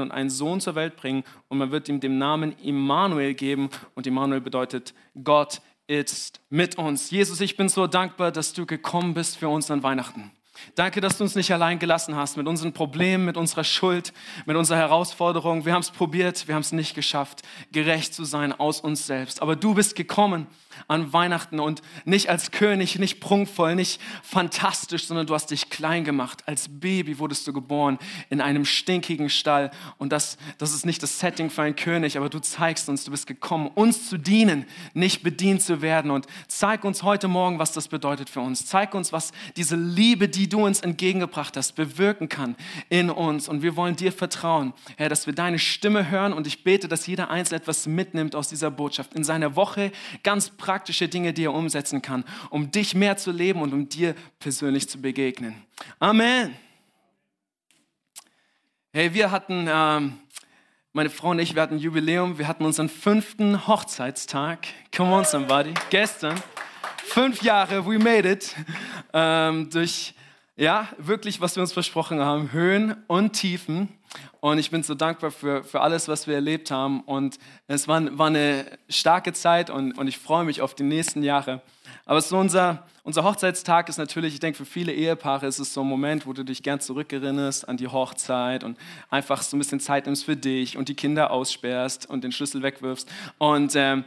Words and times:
und 0.00 0.10
einen 0.10 0.30
Sohn 0.30 0.60
zur 0.60 0.74
Welt 0.74 0.96
bringen 0.96 1.24
und 1.48 1.58
man 1.58 1.70
wird 1.70 1.88
ihm 1.88 2.00
den 2.00 2.18
Namen 2.18 2.54
Immanuel 2.62 3.34
geben 3.34 3.70
und 3.94 4.06
Immanuel 4.06 4.40
bedeutet 4.40 4.94
Gott 5.22 5.60
ist 5.86 6.40
mit 6.50 6.76
uns. 6.76 7.10
Jesus, 7.10 7.40
ich 7.40 7.56
bin 7.56 7.68
so 7.68 7.86
dankbar, 7.86 8.30
dass 8.30 8.52
du 8.52 8.66
gekommen 8.66 9.14
bist 9.14 9.38
für 9.38 9.48
uns 9.48 9.70
an 9.70 9.82
Weihnachten. 9.82 10.30
Danke, 10.74 11.00
dass 11.00 11.18
du 11.18 11.24
uns 11.24 11.34
nicht 11.34 11.52
allein 11.52 11.78
gelassen 11.78 12.16
hast 12.16 12.36
mit 12.36 12.46
unseren 12.46 12.72
Problemen, 12.72 13.24
mit 13.24 13.36
unserer 13.36 13.64
Schuld, 13.64 14.12
mit 14.46 14.56
unserer 14.56 14.78
Herausforderung. 14.78 15.64
Wir 15.64 15.72
haben 15.72 15.82
es 15.82 15.90
probiert, 15.90 16.46
wir 16.48 16.54
haben 16.54 16.62
es 16.62 16.72
nicht 16.72 16.94
geschafft, 16.94 17.42
gerecht 17.72 18.14
zu 18.14 18.24
sein 18.24 18.52
aus 18.52 18.80
uns 18.80 19.06
selbst. 19.06 19.42
Aber 19.42 19.56
du 19.56 19.74
bist 19.74 19.96
gekommen 19.96 20.46
an 20.86 21.12
Weihnachten 21.12 21.58
und 21.58 21.82
nicht 22.04 22.28
als 22.28 22.50
König, 22.50 22.98
nicht 22.98 23.20
prunkvoll, 23.20 23.74
nicht 23.74 24.00
fantastisch, 24.22 25.06
sondern 25.06 25.26
du 25.26 25.34
hast 25.34 25.50
dich 25.50 25.70
klein 25.70 26.04
gemacht. 26.04 26.42
Als 26.46 26.68
Baby 26.68 27.18
wurdest 27.18 27.46
du 27.46 27.52
geboren 27.52 27.98
in 28.30 28.40
einem 28.40 28.64
stinkigen 28.64 29.30
Stall. 29.30 29.70
Und 29.98 30.12
das, 30.12 30.38
das 30.58 30.72
ist 30.72 30.86
nicht 30.86 31.02
das 31.02 31.18
Setting 31.18 31.50
für 31.50 31.62
einen 31.62 31.76
König, 31.76 32.16
aber 32.16 32.28
du 32.28 32.38
zeigst 32.38 32.88
uns, 32.88 33.04
du 33.04 33.10
bist 33.10 33.26
gekommen, 33.26 33.68
uns 33.74 34.08
zu 34.08 34.18
dienen, 34.18 34.66
nicht 34.94 35.22
bedient 35.22 35.62
zu 35.62 35.82
werden. 35.82 36.10
Und 36.10 36.26
zeig 36.46 36.84
uns 36.84 37.02
heute 37.02 37.28
Morgen, 37.28 37.58
was 37.58 37.72
das 37.72 37.88
bedeutet 37.88 38.30
für 38.30 38.40
uns. 38.40 38.66
Zeig 38.66 38.94
uns, 38.94 39.12
was 39.12 39.32
diese 39.56 39.76
Liebe, 39.76 40.28
die 40.28 40.47
du 40.48 40.64
uns 40.64 40.80
entgegengebracht 40.80 41.56
hast, 41.56 41.72
bewirken 41.72 42.28
kann 42.28 42.56
in 42.88 43.10
uns. 43.10 43.48
Und 43.48 43.62
wir 43.62 43.76
wollen 43.76 43.96
dir 43.96 44.12
vertrauen, 44.12 44.72
Herr, 44.96 45.08
dass 45.08 45.26
wir 45.26 45.34
deine 45.34 45.58
Stimme 45.58 46.10
hören. 46.10 46.32
Und 46.32 46.46
ich 46.46 46.64
bete, 46.64 46.88
dass 46.88 47.06
jeder 47.06 47.30
Einzelne 47.30 47.60
etwas 47.60 47.86
mitnimmt 47.86 48.34
aus 48.34 48.48
dieser 48.48 48.70
Botschaft 48.70 49.14
in 49.14 49.24
seiner 49.24 49.54
Woche 49.54 49.92
ganz 50.22 50.50
praktisch 50.50 50.88
praktische 50.88 51.08
Dinge, 51.08 51.32
die 51.32 51.44
er 51.44 51.52
umsetzen 51.52 52.02
kann, 52.02 52.24
um 52.50 52.70
dich 52.70 52.94
mehr 52.94 53.16
zu 53.16 53.30
leben 53.30 53.60
und 53.60 53.72
um 53.72 53.88
dir 53.88 54.14
persönlich 54.38 54.88
zu 54.88 55.00
begegnen. 55.00 55.54
Amen. 55.98 56.54
Hey, 58.92 59.12
wir 59.12 59.30
hatten, 59.30 59.68
ähm, 59.70 60.18
meine 60.92 61.10
Frau 61.10 61.30
und 61.30 61.38
ich, 61.40 61.54
wir 61.54 61.62
hatten 61.62 61.74
ein 61.74 61.80
Jubiläum, 61.80 62.38
wir 62.38 62.48
hatten 62.48 62.64
unseren 62.64 62.88
fünften 62.88 63.66
Hochzeitstag. 63.66 64.66
Come 64.96 65.12
on, 65.12 65.24
somebody. 65.24 65.74
Gestern. 65.90 66.40
Fünf 67.04 67.42
Jahre, 67.42 67.84
we 67.84 67.98
made 67.98 68.30
it. 68.30 68.54
Ähm, 69.12 69.68
durch, 69.70 70.14
ja, 70.58 70.88
wirklich, 70.98 71.40
was 71.40 71.54
wir 71.54 71.60
uns 71.62 71.72
versprochen 71.72 72.18
haben. 72.18 72.50
Höhen 72.50 72.96
und 73.06 73.32
Tiefen. 73.32 73.88
Und 74.40 74.58
ich 74.58 74.72
bin 74.72 74.82
so 74.82 74.96
dankbar 74.96 75.30
für, 75.30 75.62
für 75.62 75.80
alles, 75.80 76.08
was 76.08 76.26
wir 76.26 76.34
erlebt 76.34 76.72
haben. 76.72 77.00
Und 77.02 77.38
es 77.68 77.86
war, 77.86 78.18
war 78.18 78.26
eine 78.26 78.66
starke 78.88 79.32
Zeit 79.32 79.70
und, 79.70 79.96
und 79.96 80.08
ich 80.08 80.18
freue 80.18 80.44
mich 80.44 80.60
auf 80.60 80.74
die 80.74 80.82
nächsten 80.82 81.22
Jahre. 81.22 81.62
Aber 82.06 82.20
so 82.20 82.36
unser, 82.38 82.84
unser 83.04 83.22
Hochzeitstag 83.22 83.88
ist 83.88 83.98
natürlich, 83.98 84.34
ich 84.34 84.40
denke, 84.40 84.58
für 84.58 84.64
viele 84.64 84.92
Ehepaare 84.92 85.46
ist 85.46 85.60
es 85.60 85.72
so 85.72 85.82
ein 85.82 85.86
Moment, 85.86 86.26
wo 86.26 86.32
du 86.32 86.44
dich 86.44 86.64
gern 86.64 86.80
zurückerinnerst 86.80 87.68
an 87.68 87.76
die 87.76 87.86
Hochzeit 87.86 88.64
und 88.64 88.76
einfach 89.10 89.42
so 89.42 89.56
ein 89.56 89.60
bisschen 89.60 89.78
Zeit 89.78 90.06
nimmst 90.06 90.24
für 90.24 90.36
dich 90.36 90.76
und 90.76 90.88
die 90.88 90.96
Kinder 90.96 91.30
aussperrst 91.30 92.10
und 92.10 92.24
den 92.24 92.32
Schlüssel 92.32 92.62
wegwirfst. 92.62 93.08
Und, 93.38 93.76
ähm, 93.76 94.04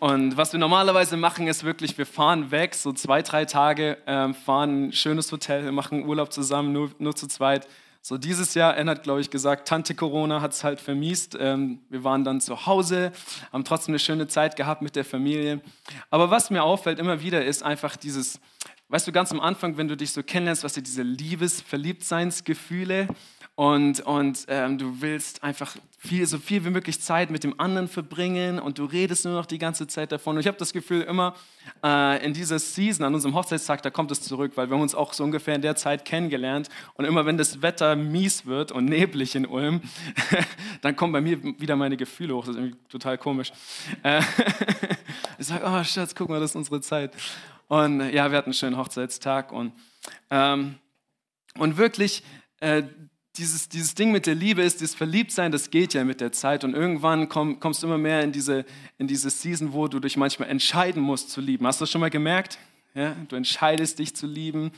und 0.00 0.36
was 0.36 0.52
wir 0.52 0.60
normalerweise 0.60 1.16
machen, 1.16 1.46
ist 1.46 1.64
wirklich, 1.64 1.96
wir 1.96 2.06
fahren 2.06 2.50
weg, 2.50 2.74
so 2.74 2.92
zwei, 2.92 3.22
drei 3.22 3.44
Tage, 3.44 3.98
ähm, 4.06 4.34
fahren 4.34 4.88
ein 4.88 4.92
schönes 4.92 5.32
Hotel, 5.32 5.72
machen 5.72 6.06
Urlaub 6.06 6.32
zusammen, 6.32 6.72
nur, 6.72 6.90
nur 6.98 7.16
zu 7.16 7.26
zweit 7.26 7.66
so 8.06 8.18
dieses 8.18 8.52
Jahr, 8.52 8.76
Anne 8.76 8.90
hat, 8.90 9.02
glaube 9.02 9.22
ich, 9.22 9.30
gesagt, 9.30 9.66
Tante 9.66 9.94
Corona 9.94 10.42
hat 10.42 10.52
es 10.52 10.62
halt 10.62 10.78
vermiest. 10.78 11.38
Ähm, 11.40 11.78
wir 11.88 12.04
waren 12.04 12.22
dann 12.22 12.42
zu 12.42 12.66
Hause, 12.66 13.12
haben 13.50 13.64
trotzdem 13.64 13.92
eine 13.92 13.98
schöne 13.98 14.28
Zeit 14.28 14.56
gehabt 14.56 14.82
mit 14.82 14.94
der 14.94 15.06
Familie. 15.06 15.62
Aber 16.10 16.30
was 16.30 16.50
mir 16.50 16.64
auffällt 16.64 16.98
immer 16.98 17.22
wieder, 17.22 17.42
ist 17.42 17.62
einfach 17.62 17.96
dieses, 17.96 18.40
weißt 18.88 19.06
du, 19.06 19.12
ganz 19.12 19.32
am 19.32 19.40
Anfang, 19.40 19.78
wenn 19.78 19.88
du 19.88 19.96
dich 19.96 20.12
so 20.12 20.22
kennenlernst, 20.22 20.64
was 20.64 20.74
du 20.74 20.82
diese 20.82 21.02
Liebes-Verliebtseinsgefühle 21.02 23.08
und, 23.56 24.00
und 24.00 24.46
ähm, 24.48 24.78
du 24.78 25.00
willst 25.00 25.44
einfach 25.44 25.76
viel, 25.96 26.26
so 26.26 26.38
viel 26.38 26.64
wie 26.64 26.70
möglich 26.70 27.00
Zeit 27.00 27.30
mit 27.30 27.44
dem 27.44 27.60
anderen 27.60 27.86
verbringen 27.86 28.58
und 28.58 28.78
du 28.78 28.84
redest 28.84 29.24
nur 29.24 29.34
noch 29.34 29.46
die 29.46 29.58
ganze 29.58 29.86
Zeit 29.86 30.10
davon. 30.10 30.34
Und 30.34 30.40
ich 30.40 30.48
habe 30.48 30.58
das 30.58 30.72
Gefühl, 30.72 31.02
immer 31.02 31.34
äh, 31.84 32.24
in 32.24 32.34
dieser 32.34 32.58
Season, 32.58 33.06
an 33.06 33.14
unserem 33.14 33.34
Hochzeitstag, 33.36 33.80
da 33.82 33.90
kommt 33.90 34.10
es 34.10 34.20
zurück, 34.22 34.52
weil 34.56 34.68
wir 34.68 34.74
haben 34.74 34.82
uns 34.82 34.96
auch 34.96 35.12
so 35.12 35.22
ungefähr 35.22 35.54
in 35.54 35.62
der 35.62 35.76
Zeit 35.76 36.04
kennengelernt. 36.04 36.68
Und 36.94 37.04
immer 37.04 37.26
wenn 37.26 37.38
das 37.38 37.62
Wetter 37.62 37.94
mies 37.94 38.44
wird 38.44 38.72
und 38.72 38.86
neblig 38.86 39.36
in 39.36 39.46
Ulm, 39.46 39.82
dann 40.82 40.96
kommen 40.96 41.12
bei 41.12 41.20
mir 41.20 41.40
wieder 41.60 41.76
meine 41.76 41.96
Gefühle 41.96 42.34
hoch. 42.34 42.46
Das 42.46 42.56
ist 42.56 42.60
irgendwie 42.60 42.78
total 42.88 43.18
komisch. 43.18 43.52
Äh, 44.02 44.20
ich 45.38 45.46
sage, 45.46 45.64
oh 45.64 45.84
Schatz, 45.84 46.12
guck 46.16 46.28
mal, 46.28 46.40
das 46.40 46.50
ist 46.50 46.56
unsere 46.56 46.80
Zeit. 46.80 47.14
Und 47.68 48.00
ja, 48.10 48.30
wir 48.32 48.36
hatten 48.36 48.48
einen 48.48 48.54
schönen 48.54 48.76
Hochzeitstag 48.76 49.52
und, 49.52 49.72
ähm, 50.30 50.74
und 51.56 51.76
wirklich, 51.76 52.24
äh, 52.58 52.82
dieses, 53.36 53.68
dieses 53.68 53.94
Ding 53.94 54.12
mit 54.12 54.26
der 54.26 54.34
Liebe 54.34 54.62
ist, 54.62 54.80
dieses 54.80 54.94
Verliebtsein, 54.94 55.50
das 55.50 55.70
geht 55.70 55.94
ja 55.94 56.04
mit 56.04 56.20
der 56.20 56.32
Zeit 56.32 56.62
und 56.62 56.74
irgendwann 56.74 57.28
komm, 57.28 57.58
kommst 57.58 57.82
du 57.82 57.86
immer 57.86 57.98
mehr 57.98 58.22
in 58.22 58.32
diese, 58.32 58.64
in 58.98 59.08
diese 59.08 59.30
Season, 59.30 59.72
wo 59.72 59.88
du 59.88 59.98
dich 59.98 60.16
manchmal 60.16 60.48
entscheiden 60.48 61.02
musst 61.02 61.30
zu 61.30 61.40
lieben. 61.40 61.66
Hast 61.66 61.80
du 61.80 61.82
das 61.82 61.90
schon 61.90 62.00
mal 62.00 62.10
gemerkt? 62.10 62.58
Ja, 62.96 63.16
du 63.26 63.34
entscheidest 63.34 63.98
dich 63.98 64.14
zu 64.14 64.28
lieben 64.28 64.70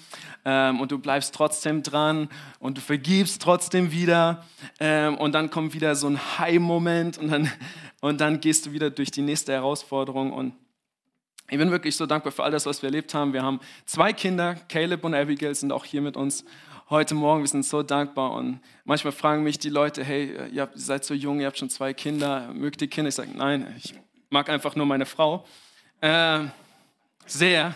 ähm, 0.47 0.81
und 0.81 0.91
du 0.91 0.99
bleibst 0.99 1.35
trotzdem 1.35 1.83
dran 1.83 2.31
und 2.61 2.79
du 2.79 2.81
vergibst 2.81 3.43
trotzdem 3.43 3.93
wieder 3.93 4.47
ähm, 4.81 5.19
und 5.19 5.33
dann 5.33 5.51
kommt 5.51 5.75
wieder 5.75 5.95
so 5.95 6.07
ein 6.07 6.19
High-Moment 6.39 7.19
und 7.19 7.29
dann, 7.29 7.53
und 8.01 8.23
dann 8.23 8.41
gehst 8.41 8.65
du 8.65 8.73
wieder 8.73 8.89
durch 8.89 9.11
die 9.11 9.21
nächste 9.21 9.53
Herausforderung 9.53 10.33
und 10.33 10.55
ich 11.51 11.59
bin 11.59 11.71
wirklich 11.71 11.95
so 11.95 12.07
dankbar 12.07 12.33
für 12.33 12.43
all 12.43 12.51
das, 12.51 12.65
was 12.65 12.81
wir 12.81 12.89
erlebt 12.89 13.13
haben. 13.13 13.35
Wir 13.35 13.43
haben 13.43 13.61
zwei 13.85 14.15
Kinder, 14.15 14.55
Caleb 14.69 15.05
und 15.05 15.15
Abigail 15.15 15.55
sind 15.55 15.71
auch 15.71 15.85
hier 15.85 16.01
mit 16.01 16.17
uns 16.17 16.45
heute 16.89 17.17
Morgen. 17.17 17.43
Wir 17.43 17.49
sind 17.49 17.65
so 17.65 17.83
dankbar 17.83 18.33
und 18.33 18.61
manchmal 18.85 19.13
fragen 19.13 19.43
mich 19.43 19.59
die 19.59 19.71
Leute, 19.71 20.05
hey, 20.05 20.49
ihr 20.53 20.69
seid 20.75 21.05
so 21.05 21.15
jung, 21.15 21.41
ihr 21.41 21.47
habt 21.47 21.59
schon 21.59 21.71
zwei 21.71 21.93
Kinder, 21.93 22.53
mögt 22.55 22.81
ihr 22.81 22.89
Kinder? 22.89 23.09
Ich 23.09 23.17
sage, 23.17 23.31
nein, 23.35 23.75
ich 23.77 23.95
mag 24.31 24.49
einfach 24.49 24.77
nur 24.77 24.87
meine 24.87 25.07
Frau. 25.07 25.45
Äh, 26.01 26.45
sehr. 27.27 27.75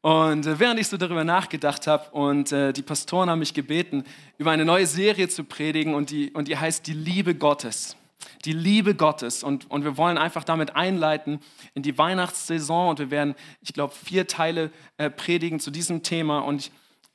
Und 0.00 0.46
äh, 0.46 0.58
während 0.58 0.80
ich 0.80 0.88
so 0.88 0.96
darüber 0.96 1.22
nachgedacht 1.22 1.86
habe 1.86 2.10
und 2.10 2.50
äh, 2.50 2.72
die 2.72 2.82
Pastoren 2.82 3.30
haben 3.30 3.38
mich 3.38 3.54
gebeten, 3.54 4.04
über 4.36 4.50
eine 4.50 4.64
neue 4.64 4.86
Serie 4.86 5.28
zu 5.28 5.44
predigen 5.44 5.94
und 5.94 6.10
die, 6.10 6.32
und 6.32 6.48
die 6.48 6.56
heißt 6.56 6.86
Die 6.86 6.92
Liebe 6.92 7.36
Gottes. 7.36 7.96
Die 8.44 8.52
Liebe 8.52 8.96
Gottes. 8.96 9.44
Und, 9.44 9.70
und 9.70 9.84
wir 9.84 9.96
wollen 9.96 10.18
einfach 10.18 10.42
damit 10.42 10.74
einleiten 10.74 11.38
in 11.74 11.82
die 11.82 11.96
Weihnachtssaison 11.96 12.88
und 12.88 12.98
wir 12.98 13.10
werden, 13.10 13.36
ich 13.62 13.72
glaube, 13.72 13.94
vier 13.94 14.26
Teile 14.26 14.70
äh, 14.96 15.08
predigen 15.08 15.60
zu 15.60 15.70
diesem 15.70 16.02
Thema. 16.02 16.40
Und 16.40 16.62
ich, 16.62 16.72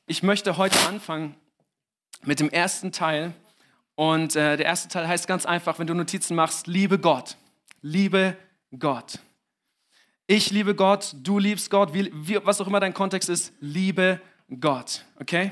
ich 0.10 0.24
möchte 0.24 0.58
heute 0.58 0.78
anfangen 0.88 1.36
mit 2.24 2.40
dem 2.40 2.50
ersten 2.50 2.92
Teil. 2.92 3.32
Und 3.94 4.36
äh, 4.36 4.58
der 4.58 4.66
erste 4.66 4.90
Teil 4.90 5.08
heißt 5.08 5.28
ganz 5.28 5.46
einfach, 5.46 5.78
wenn 5.78 5.86
du 5.86 5.94
Notizen 5.94 6.36
machst, 6.36 6.66
liebe 6.66 6.98
Gott. 6.98 7.38
Liebe 7.82 8.36
Gott. 8.78 9.20
Ich 10.26 10.50
liebe 10.50 10.74
Gott, 10.74 11.16
du 11.22 11.38
liebst 11.38 11.70
Gott, 11.70 11.94
wie, 11.94 12.12
wie, 12.14 12.44
was 12.44 12.60
auch 12.60 12.68
immer 12.68 12.80
dein 12.80 12.94
Kontext 12.94 13.30
ist, 13.30 13.54
liebe 13.60 14.20
Gott. 14.60 15.06
Okay? 15.20 15.52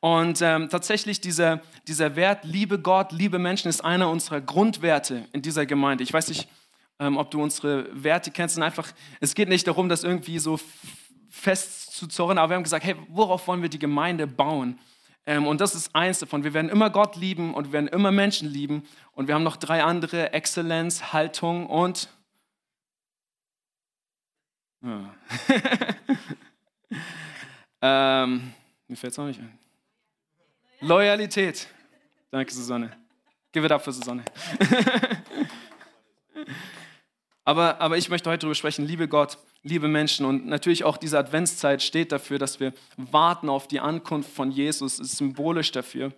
Und 0.00 0.40
ähm, 0.40 0.70
tatsächlich 0.70 1.20
dieser, 1.20 1.60
dieser 1.86 2.16
Wert, 2.16 2.44
liebe 2.44 2.78
Gott, 2.78 3.12
liebe 3.12 3.38
Menschen, 3.38 3.68
ist 3.68 3.84
einer 3.84 4.08
unserer 4.08 4.40
Grundwerte 4.40 5.26
in 5.32 5.42
dieser 5.42 5.66
Gemeinde. 5.66 6.04
Ich 6.04 6.12
weiß 6.12 6.28
nicht, 6.28 6.48
ähm, 6.98 7.18
ob 7.18 7.30
du 7.30 7.42
unsere 7.42 7.86
Werte 7.92 8.30
kennst. 8.30 8.56
Und 8.56 8.62
einfach, 8.62 8.92
es 9.20 9.34
geht 9.34 9.50
nicht 9.50 9.66
darum, 9.66 9.90
das 9.90 10.04
irgendwie 10.04 10.38
so 10.38 10.58
festzuzorren, 11.28 12.38
aber 12.38 12.50
wir 12.50 12.56
haben 12.56 12.64
gesagt, 12.64 12.84
hey, 12.84 12.96
worauf 13.08 13.46
wollen 13.46 13.62
wir 13.62 13.68
die 13.68 13.78
Gemeinde 13.78 14.26
bauen? 14.26 14.78
Ähm, 15.26 15.46
und 15.46 15.60
das 15.60 15.74
ist 15.74 15.94
eins 15.94 16.20
davon. 16.20 16.42
Wir 16.42 16.54
werden 16.54 16.70
immer 16.70 16.88
Gott 16.88 17.16
lieben 17.16 17.52
und 17.52 17.66
wir 17.66 17.72
werden 17.72 17.88
immer 17.88 18.10
Menschen 18.10 18.48
lieben. 18.48 18.88
Und 19.12 19.28
wir 19.28 19.34
haben 19.34 19.42
noch 19.42 19.56
drei 19.56 19.82
andere, 19.82 20.32
Exzellenz, 20.32 21.12
Haltung 21.12 21.66
und... 21.66 22.08
Ja. 24.80 25.14
ähm, 28.24 28.54
mir 28.86 28.96
fällt 28.96 29.12
es 29.12 29.18
auch 29.18 29.26
nicht 29.26 29.40
ein. 29.40 29.58
Loyalität. 30.80 31.68
Danke, 32.30 32.54
Susanne. 32.54 32.96
Give 33.52 33.66
it 33.66 33.72
up 33.72 33.82
für 33.82 33.92
Susanne. 33.92 34.24
aber, 37.48 37.80
aber 37.80 37.96
ich 37.96 38.10
möchte 38.10 38.28
heute 38.28 38.40
darüber 38.40 38.54
sprechen, 38.54 38.86
liebe 38.86 39.08
Gott, 39.08 39.38
liebe 39.62 39.88
Menschen. 39.88 40.26
Und 40.26 40.46
natürlich 40.46 40.84
auch 40.84 40.98
diese 40.98 41.18
Adventszeit 41.18 41.82
steht 41.82 42.12
dafür, 42.12 42.38
dass 42.38 42.60
wir 42.60 42.74
warten 42.98 43.48
auf 43.48 43.66
die 43.66 43.80
Ankunft 43.80 44.30
von 44.30 44.50
Jesus, 44.50 44.98
ist 44.98 45.16
symbolisch 45.16 45.72
dafür. 45.72 46.12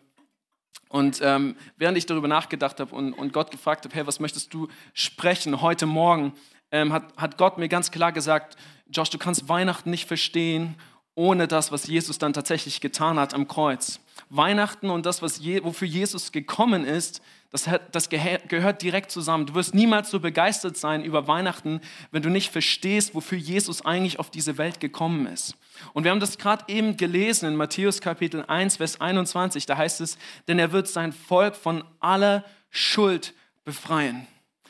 Und 0.88 1.20
ähm, 1.22 1.54
während 1.76 1.96
ich 1.96 2.06
darüber 2.06 2.26
nachgedacht 2.26 2.80
habe 2.80 2.92
und, 2.96 3.12
und 3.12 3.32
Gott 3.32 3.52
gefragt 3.52 3.84
habe, 3.84 3.94
hey, 3.94 4.08
was 4.08 4.18
möchtest 4.18 4.52
du 4.52 4.66
sprechen 4.92 5.60
heute 5.62 5.86
Morgen, 5.86 6.32
ähm, 6.72 6.92
hat, 6.92 7.16
hat 7.16 7.38
Gott 7.38 7.58
mir 7.58 7.68
ganz 7.68 7.92
klar 7.92 8.10
gesagt, 8.10 8.56
Josh, 8.88 9.10
du 9.10 9.18
kannst 9.18 9.48
Weihnachten 9.48 9.88
nicht 9.90 10.08
verstehen 10.08 10.74
ohne 11.14 11.46
das, 11.46 11.70
was 11.70 11.86
Jesus 11.86 12.18
dann 12.18 12.32
tatsächlich 12.32 12.80
getan 12.80 13.20
hat 13.20 13.34
am 13.34 13.46
Kreuz. 13.46 14.00
Weihnachten 14.30 14.90
und 14.90 15.06
das, 15.06 15.20
Je 15.38 15.62
wofür 15.64 15.88
Jesus 15.88 16.32
gekommen 16.32 16.84
ist, 16.84 17.20
das, 17.50 17.66
hat, 17.66 17.94
das 17.94 18.08
gehört 18.08 18.80
direkt 18.80 19.10
zusammen. 19.10 19.44
Du 19.44 19.54
wirst 19.54 19.74
niemals 19.74 20.10
so 20.10 20.20
begeistert 20.20 20.76
sein 20.76 21.04
über 21.04 21.26
Weihnachten, 21.26 21.80
wenn 22.12 22.22
du 22.22 22.30
nicht 22.30 22.52
verstehst, 22.52 23.12
wofür 23.14 23.38
Jesus 23.38 23.84
eigentlich 23.84 24.20
auf 24.20 24.30
diese 24.30 24.56
Welt 24.56 24.78
gekommen 24.78 25.26
ist. 25.26 25.56
Und 25.92 26.04
wir 26.04 26.12
haben 26.12 26.20
das 26.20 26.38
gerade 26.38 26.64
eben 26.68 26.96
gelesen 26.96 27.48
in 27.48 27.56
Matthäus 27.56 28.00
Kapitel 28.00 28.44
1, 28.46 28.76
Vers 28.76 29.00
21. 29.00 29.66
Da 29.66 29.76
heißt 29.76 30.00
es, 30.00 30.16
denn 30.46 30.60
er 30.60 30.70
wird 30.70 30.86
sein 30.86 31.12
Volk 31.12 31.56
von 31.56 31.82
aller 31.98 32.44
Schuld 32.70 33.34
befreien. 33.64 34.28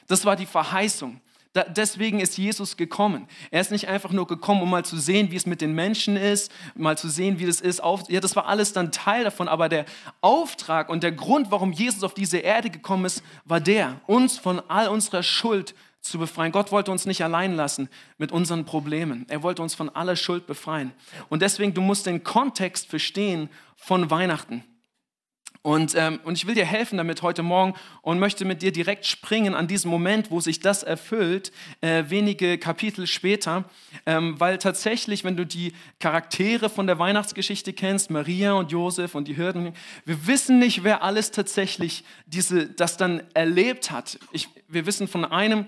Das 0.09 0.25
war 0.25 0.37
die 0.37 0.47
Verheißung. 0.47 1.21
Da, 1.53 1.65
deswegen 1.65 2.21
ist 2.21 2.39
Jesus 2.39 2.77
gekommen. 2.77 3.27
Er 3.51 3.61
ist 3.61 3.73
nicht 3.73 3.89
einfach 3.89 4.13
nur 4.13 4.29
gekommen, 4.29 4.63
um 4.63 4.71
mal 4.71 4.85
zu 4.85 4.97
sehen, 4.97 5.33
wie 5.33 5.37
es 5.37 5.47
mit 5.47 5.61
den 5.61 5.75
Menschen 5.75 6.17
ist, 6.17 6.53
mal 6.77 6.97
zu 6.97 7.09
sehen, 7.09 7.41
wie 7.41 7.47
das 7.47 7.61
ist. 7.61 7.83
Auf, 7.83 8.09
ja, 8.09 8.21
das 8.21 8.37
war 8.37 8.47
alles 8.47 8.73
dann 8.73 8.93
Teil 8.93 9.25
davon, 9.25 9.49
aber 9.49 9.69
der 9.69 9.85
Auftrag 10.21 10.89
und 10.89 11.03
der 11.03 11.11
Grund, 11.11 11.51
warum 11.51 11.73
Jesus 11.73 12.05
auf 12.05 12.15
diese 12.15 12.39
Erde 12.39 12.71
gekommen 12.71 13.05
ist, 13.05 13.25
war 13.45 13.61
der, 13.61 14.01
uns 14.07 14.39
von 14.39 14.61
all 14.69 14.89
unserer 14.89 15.25
Schuld 15.25 15.75
zu 16.01 16.19
befreien. 16.19 16.53
Gott 16.53 16.71
wollte 16.71 16.93
uns 16.93 17.05
nicht 17.05 17.25
allein 17.25 17.57
lassen 17.57 17.89
mit 18.17 18.31
unseren 18.31 18.65
Problemen. 18.65 19.27
Er 19.29 19.43
wollte 19.43 19.61
uns 19.61 19.75
von 19.75 19.89
aller 19.89 20.17
Schuld 20.17 20.47
befreien. 20.47 20.93
Und 21.29 21.43
deswegen, 21.43 21.75
du 21.75 21.81
musst 21.81 22.07
den 22.07 22.23
Kontext 22.23 22.89
verstehen 22.89 23.51
von 23.77 24.09
Weihnachten. 24.09 24.65
Und, 25.63 25.95
ähm, 25.95 26.21
und 26.25 26.39
ich 26.39 26.47
will 26.47 26.55
dir 26.55 26.65
helfen 26.65 26.97
damit 26.97 27.21
heute 27.21 27.43
Morgen 27.43 27.75
und 28.01 28.19
möchte 28.19 28.47
mit 28.47 28.63
dir 28.63 28.73
direkt 28.73 29.05
springen 29.05 29.55
an 29.55 29.69
diesen 29.69 29.91
Moment, 29.91 30.31
wo 30.31 30.41
sich 30.41 30.61
das 30.61 30.83
erfüllt, 30.83 31.53
äh, 31.83 32.05
wenige 32.09 32.57
Kapitel 32.57 33.07
später, 33.07 33.69
ähm, 34.07 34.41
weil 34.41 34.57
tatsächlich, 34.57 35.23
wenn 35.23 35.37
du 35.37 35.45
die 35.45 35.75
Charaktere 35.99 36.71
von 36.71 36.87
der 36.87 36.99
Weihnachtsgeschichte 36.99 37.75
kennst, 37.75 38.11
Maria 38.11 38.55
und 38.55 38.73
Josef 38.73 39.15
und 39.15 39.29
die 39.29 39.37
Hürden, 39.37 39.75
wir 40.07 40.27
wissen 40.27 40.59
nicht, 40.59 40.83
wer 40.83 41.03
alles 41.03 41.31
tatsächlich 41.31 42.05
diese, 42.25 42.67
das 42.67 42.97
dann 42.97 43.23
erlebt 43.35 43.91
hat. 43.91 44.19
Ich, 44.33 44.49
wir 44.67 44.87
wissen 44.87 45.09
von 45.09 45.27
einem, 45.27 45.67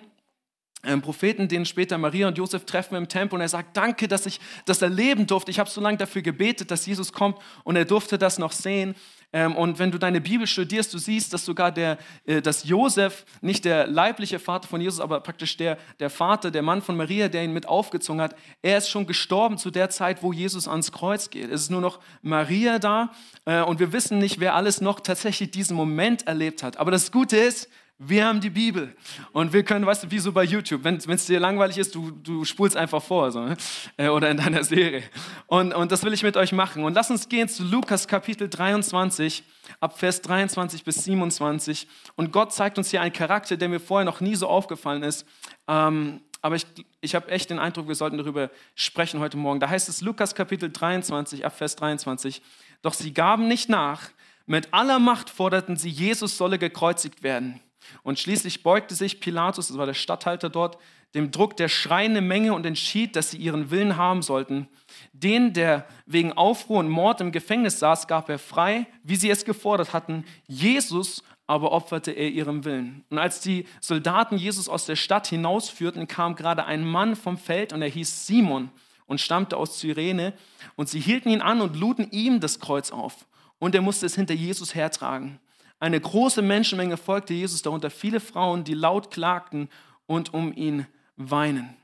ähm, 0.84 1.00
Propheten, 1.00 1.46
den 1.46 1.64
später 1.64 1.96
Maria 1.96 2.26
und 2.26 2.38
Josef 2.38 2.64
treffen 2.64 2.96
im 2.96 3.08
Tempel 3.08 3.36
und 3.36 3.40
er 3.40 3.48
sagt, 3.48 3.76
danke, 3.76 4.08
dass 4.08 4.26
ich 4.26 4.40
das 4.64 4.82
erleben 4.82 5.28
durfte. 5.28 5.50
Ich 5.50 5.60
habe 5.60 5.70
so 5.70 5.80
lange 5.80 5.98
dafür 5.98 6.22
gebetet, 6.22 6.72
dass 6.72 6.86
Jesus 6.86 7.12
kommt 7.12 7.38
und 7.62 7.76
er 7.76 7.84
durfte 7.84 8.18
das 8.18 8.38
noch 8.38 8.50
sehen. 8.50 8.96
Ähm, 9.32 9.56
und 9.56 9.78
wenn 9.78 9.90
du 9.90 9.98
deine 9.98 10.20
Bibel 10.20 10.46
studierst, 10.46 10.92
du 10.92 10.98
siehst, 10.98 11.32
dass 11.32 11.44
sogar 11.44 11.72
der, 11.72 11.98
äh, 12.26 12.42
dass 12.42 12.64
Josef, 12.64 13.24
nicht 13.40 13.64
der 13.64 13.86
leibliche 13.86 14.38
Vater 14.38 14.68
von 14.68 14.80
Jesus, 14.80 15.00
aber 15.00 15.20
praktisch 15.20 15.56
der, 15.56 15.78
der 16.00 16.10
Vater, 16.10 16.50
der 16.50 16.62
Mann 16.62 16.82
von 16.82 16.96
Maria, 16.96 17.28
der 17.28 17.44
ihn 17.44 17.52
mit 17.52 17.66
aufgezogen 17.66 18.20
hat, 18.20 18.36
er 18.60 18.78
ist 18.78 18.88
schon 18.88 19.06
gestorben 19.06 19.58
zu 19.58 19.70
der 19.70 19.90
Zeit, 19.90 20.22
wo 20.22 20.32
Jesus 20.32 20.68
ans 20.68 20.92
Kreuz 20.92 21.30
geht. 21.30 21.50
Es 21.50 21.62
ist 21.62 21.70
nur 21.70 21.80
noch 21.80 22.00
Maria 22.22 22.78
da 22.78 23.10
äh, 23.44 23.62
und 23.62 23.80
wir 23.80 23.92
wissen 23.92 24.18
nicht, 24.18 24.40
wer 24.40 24.54
alles 24.54 24.80
noch 24.80 25.00
tatsächlich 25.00 25.50
diesen 25.50 25.76
Moment 25.76 26.26
erlebt 26.26 26.62
hat. 26.62 26.76
Aber 26.76 26.90
das 26.90 27.10
Gute 27.10 27.36
ist, 27.36 27.68
wir 28.04 28.26
haben 28.26 28.40
die 28.40 28.50
Bibel 28.50 28.94
und 29.32 29.52
wir 29.52 29.62
können, 29.62 29.86
weißt 29.86 30.04
du, 30.04 30.10
wie 30.10 30.18
so 30.18 30.32
bei 30.32 30.44
YouTube, 30.44 30.82
wenn 30.84 30.96
es 30.96 31.26
dir 31.26 31.38
langweilig 31.38 31.78
ist, 31.78 31.94
du, 31.94 32.10
du 32.10 32.44
spulst 32.44 32.76
einfach 32.76 33.02
vor 33.02 33.30
so, 33.30 33.40
ne? 33.40 33.56
Äh, 33.96 34.08
oder 34.08 34.30
in 34.30 34.36
deiner 34.36 34.64
Serie. 34.64 35.02
Und, 35.46 35.72
und 35.74 35.92
das 35.92 36.02
will 36.02 36.12
ich 36.12 36.22
mit 36.22 36.36
euch 36.36 36.52
machen. 36.52 36.84
Und 36.84 36.94
lass 36.94 37.10
uns 37.10 37.28
gehen 37.28 37.48
zu 37.48 37.64
Lukas 37.64 38.08
Kapitel 38.08 38.48
23, 38.48 39.44
ab 39.80 39.98
Vers 39.98 40.22
23 40.22 40.84
bis 40.84 41.04
27. 41.04 41.86
Und 42.16 42.32
Gott 42.32 42.52
zeigt 42.52 42.78
uns 42.78 42.90
hier 42.90 43.02
einen 43.02 43.12
Charakter, 43.12 43.56
der 43.56 43.68
mir 43.68 43.80
vorher 43.80 44.04
noch 44.04 44.20
nie 44.20 44.34
so 44.34 44.48
aufgefallen 44.48 45.02
ist. 45.02 45.26
Ähm, 45.68 46.20
aber 46.40 46.56
ich, 46.56 46.66
ich 47.00 47.14
habe 47.14 47.30
echt 47.30 47.50
den 47.50 47.60
Eindruck, 47.60 47.86
wir 47.86 47.94
sollten 47.94 48.18
darüber 48.18 48.50
sprechen 48.74 49.20
heute 49.20 49.36
Morgen. 49.36 49.60
Da 49.60 49.68
heißt 49.68 49.88
es 49.88 50.00
Lukas 50.00 50.34
Kapitel 50.34 50.70
23, 50.72 51.46
ab 51.46 51.56
Vers 51.56 51.76
23. 51.76 52.42
Doch 52.82 52.94
sie 52.94 53.14
gaben 53.14 53.46
nicht 53.46 53.68
nach. 53.68 54.10
Mit 54.46 54.74
aller 54.74 54.98
Macht 54.98 55.30
forderten 55.30 55.76
sie, 55.76 55.88
Jesus 55.88 56.36
solle 56.36 56.58
gekreuzigt 56.58 57.22
werden. 57.22 57.60
Und 58.02 58.18
schließlich 58.18 58.62
beugte 58.62 58.94
sich 58.94 59.20
Pilatus, 59.20 59.68
das 59.68 59.78
war 59.78 59.86
der 59.86 59.94
Statthalter 59.94 60.50
dort, 60.50 60.78
dem 61.14 61.30
Druck 61.30 61.56
der 61.56 61.68
schreienden 61.68 62.26
Menge 62.26 62.54
und 62.54 62.64
entschied, 62.64 63.16
dass 63.16 63.30
sie 63.30 63.36
ihren 63.36 63.70
Willen 63.70 63.96
haben 63.96 64.22
sollten. 64.22 64.68
Den, 65.12 65.52
der 65.52 65.86
wegen 66.06 66.32
Aufruhr 66.32 66.78
und 66.78 66.88
Mord 66.88 67.20
im 67.20 67.32
Gefängnis 67.32 67.78
saß, 67.78 68.08
gab 68.08 68.28
er 68.28 68.38
frei, 68.38 68.86
wie 69.02 69.16
sie 69.16 69.30
es 69.30 69.44
gefordert 69.44 69.92
hatten. 69.92 70.24
Jesus 70.46 71.22
aber 71.46 71.72
opferte 71.72 72.12
er 72.12 72.30
ihrem 72.30 72.64
Willen. 72.64 73.04
Und 73.10 73.18
als 73.18 73.40
die 73.40 73.66
Soldaten 73.80 74.38
Jesus 74.38 74.68
aus 74.68 74.86
der 74.86 74.96
Stadt 74.96 75.26
hinausführten, 75.26 76.08
kam 76.08 76.34
gerade 76.34 76.64
ein 76.64 76.84
Mann 76.84 77.14
vom 77.14 77.36
Feld 77.36 77.74
und 77.74 77.82
er 77.82 77.88
hieß 77.88 78.26
Simon 78.26 78.70
und 79.06 79.20
stammte 79.20 79.58
aus 79.58 79.78
Cyrene. 79.78 80.32
Und 80.76 80.88
sie 80.88 81.00
hielten 81.00 81.28
ihn 81.28 81.42
an 81.42 81.60
und 81.60 81.76
luden 81.76 82.10
ihm 82.10 82.40
das 82.40 82.58
Kreuz 82.58 82.90
auf. 82.90 83.26
Und 83.58 83.74
er 83.74 83.82
musste 83.82 84.06
es 84.06 84.14
hinter 84.14 84.34
Jesus 84.34 84.74
hertragen. 84.74 85.38
Eine 85.82 86.00
große 86.00 86.42
Menschenmenge 86.42 86.96
folgte 86.96 87.34
Jesus, 87.34 87.60
darunter 87.60 87.90
viele 87.90 88.20
Frauen, 88.20 88.62
die 88.62 88.74
laut 88.74 89.10
klagten 89.10 89.68
und 90.06 90.32
um 90.32 90.52
ihn 90.54 90.86
weinen. 91.16 91.76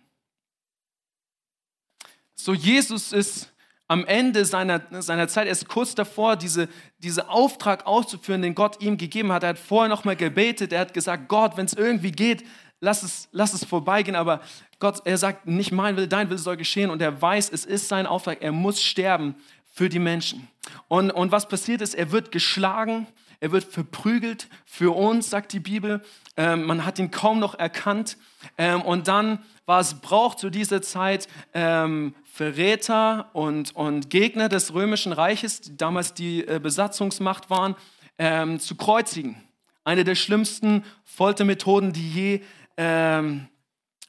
So, 2.33 2.55
Jesus 2.55 3.13
ist 3.13 3.53
am 3.89 4.05
Ende 4.05 4.45
seiner, 4.45 4.83
seiner 5.03 5.27
Zeit, 5.27 5.47
er 5.47 5.53
ist 5.53 5.67
kurz 5.67 5.97
davor, 5.97 6.37
diese, 6.37 6.69
diese 6.99 7.29
Auftrag 7.29 7.89
auszuführen, 7.89 8.41
den 8.41 8.55
Gott 8.55 8.81
ihm 8.81 8.99
gegeben 8.99 9.33
hat. 9.33 9.43
Er 9.43 9.49
hat 9.49 9.59
vorher 9.59 9.89
noch 9.89 10.05
mal 10.05 10.15
gebetet, 10.15 10.73
er 10.73 10.83
hat 10.83 10.95
gesagt, 10.95 11.29
Gott, 11.29 11.57
wenn 11.57 11.67
es 11.67 11.75
irgendwie 11.75 12.13
geht, 12.13 12.45
lass 12.79 13.03
es, 13.03 13.29
lass 13.33 13.53
es 13.53 13.65
vorbeigehen. 13.65 14.15
Aber 14.15 14.43
Gott, 14.79 15.03
er 15.07 15.19
sagt, 15.19 15.49
nicht 15.49 15.73
mein 15.73 15.97
Will, 15.97 16.07
dein 16.07 16.31
Will 16.31 16.39
soll 16.39 16.57
geschehen. 16.57 16.91
Und 16.91 17.03
er 17.03 17.21
weiß, 17.21 17.51
es 17.51 17.65
ist 17.65 17.89
sein 17.89 18.07
Auftrag, 18.07 18.43
er 18.43 18.53
muss 18.53 18.81
sterben 18.81 19.35
für 19.73 19.89
die 19.89 19.99
Menschen. 19.99 20.47
Und, 20.87 21.11
und 21.11 21.33
was 21.33 21.49
passiert 21.49 21.81
ist, 21.81 21.97
er 21.97 22.13
wird 22.13 22.31
geschlagen, 22.31 23.09
er 23.41 23.53
wird 23.53 23.65
verprügelt 23.65 24.49
für 24.65 24.95
uns, 24.97 25.31
sagt 25.31 25.53
die 25.53 25.61
Bibel. 25.61 26.03
Ähm, 26.37 26.65
man 26.65 26.85
hat 26.85 26.99
ihn 26.99 27.11
kaum 27.11 27.39
noch 27.39 27.55
erkannt. 27.57 28.17
Ähm, 28.57 28.83
und 28.83 29.07
dann 29.07 29.41
war 29.65 29.81
es 29.81 29.95
Brauch 30.01 30.35
zu 30.35 30.51
dieser 30.51 30.83
Zeit, 30.83 31.29
ähm, 31.55 32.15
Verräter 32.25 33.31
und, 33.35 33.75
und 33.77 34.11
Gegner 34.11 34.49
des 34.49 34.75
römischen 34.75 35.13
Reiches, 35.13 35.61
die 35.61 35.77
damals 35.77 36.15
die 36.15 36.47
äh, 36.47 36.59
Besatzungsmacht 36.61 37.51
waren, 37.51 37.77
ähm, 38.19 38.59
zu 38.59 38.77
kreuzigen. 38.77 39.37
Eine 39.85 40.05
der 40.05 40.17
schlimmsten 40.17 40.85
Foltermethoden, 41.05 41.93
die 41.93 42.11
je 42.11 42.41
ähm, 42.77 43.49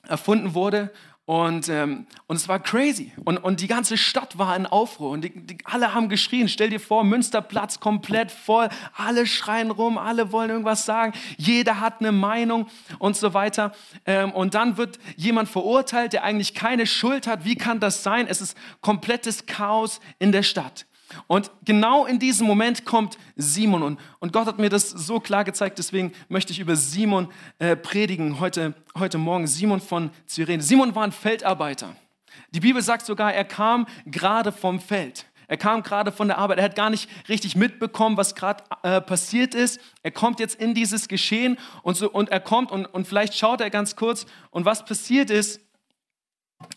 erfunden 0.08 0.54
wurde. 0.54 0.92
Und, 1.30 1.70
ähm, 1.70 2.08
und 2.26 2.38
es 2.38 2.48
war 2.48 2.58
crazy. 2.58 3.12
Und, 3.24 3.38
und 3.38 3.62
die 3.62 3.68
ganze 3.68 3.98
Stadt 3.98 4.40
war 4.40 4.56
in 4.56 4.66
Aufruhr. 4.66 5.12
Und 5.12 5.22
die, 5.22 5.30
die, 5.30 5.60
alle 5.64 5.94
haben 5.94 6.10
geschrien. 6.10 6.48
Stell 6.50 6.72
dir 6.72 6.80
vor, 6.80 7.04
Münsterplatz 7.04 7.80
komplett 7.80 8.31
voll. 8.31 8.68
Alle 8.98 9.28
schreien 9.28 9.70
rum, 9.70 10.00
alle 10.00 10.31
wollen 10.31 10.50
irgendwas 10.50 10.86
sagen. 10.88 11.14
Jeder 11.38 11.81
hat 11.81 12.00
eine 12.00 12.12
Meinung 12.12 12.66
und 12.98 13.16
so 13.16 13.36
weiter. 13.36 13.74
Ähm, 14.08 14.31
und 14.31 14.56
dann 14.56 14.78
wird 14.78 14.98
jemand 15.18 15.50
verurteilt, 15.50 16.14
der 16.14 16.24
eigentlich 16.24 16.56
keine 16.56 16.88
Schuld 16.88 17.28
hat. 17.28 17.46
Wie 17.46 17.56
kann 17.56 17.80
das 17.80 18.02
sein? 18.02 18.26
Es 18.28 18.42
ist 18.42 18.58
komplettes 18.81 19.46
Chaos 19.46 20.00
in 20.18 20.31
der 20.31 20.42
Stadt. 20.42 20.88
Und 21.27 21.51
genau 21.65 22.06
in 22.06 22.19
diesem 22.19 22.45
Moment 22.45 22.85
kommt 22.85 23.17
Simon 23.35 23.83
und, 23.83 24.00
und 24.19 24.33
Gott 24.33 24.47
hat 24.47 24.59
mir 24.59 24.69
das 24.69 24.89
so 24.89 25.19
klar 25.19 25.44
gezeigt, 25.44 25.77
deswegen 25.77 26.13
möchte 26.27 26.53
ich 26.53 26.59
über 26.59 26.75
Simon 26.75 27.30
äh, 27.57 27.75
predigen 27.75 28.39
heute, 28.39 28.73
heute 28.97 29.18
Morgen. 29.18 29.47
Simon 29.47 29.81
von 29.81 30.11
Cyrene. 30.28 30.61
Simon 30.61 30.95
war 30.95 31.04
ein 31.04 31.11
Feldarbeiter. 31.11 31.95
Die 32.51 32.59
Bibel 32.59 32.81
sagt 32.81 33.06
sogar, 33.06 33.33
er 33.33 33.45
kam 33.45 33.87
gerade 34.06 34.51
vom 34.51 34.80
Feld. 34.80 35.25
Er 35.47 35.57
kam 35.57 35.81
gerade 35.81 36.11
von 36.11 36.28
der 36.28 36.37
Arbeit. 36.37 36.59
Er 36.59 36.66
hat 36.66 36.75
gar 36.75 36.92
nicht 36.92 37.09
richtig 37.28 37.56
mitbekommen, 37.56 38.18
was 38.18 38.35
gerade 38.35 38.63
äh, 38.83 39.01
passiert 39.01 39.56
ist. 39.56 39.80
Er 40.04 40.11
kommt 40.11 40.39
jetzt 40.39 40.56
in 40.61 40.75
dieses 40.75 41.07
Geschehen 41.07 41.57
und, 41.81 41.97
so, 41.97 42.09
und 42.11 42.30
er 42.30 42.39
kommt 42.39 42.71
und, 42.71 42.85
und 42.85 43.07
vielleicht 43.07 43.33
schaut 43.35 43.59
er 43.59 43.71
ganz 43.71 43.95
kurz. 43.95 44.28
Und 44.51 44.66
was 44.66 44.85
passiert 44.85 45.31
ist, 45.31 45.59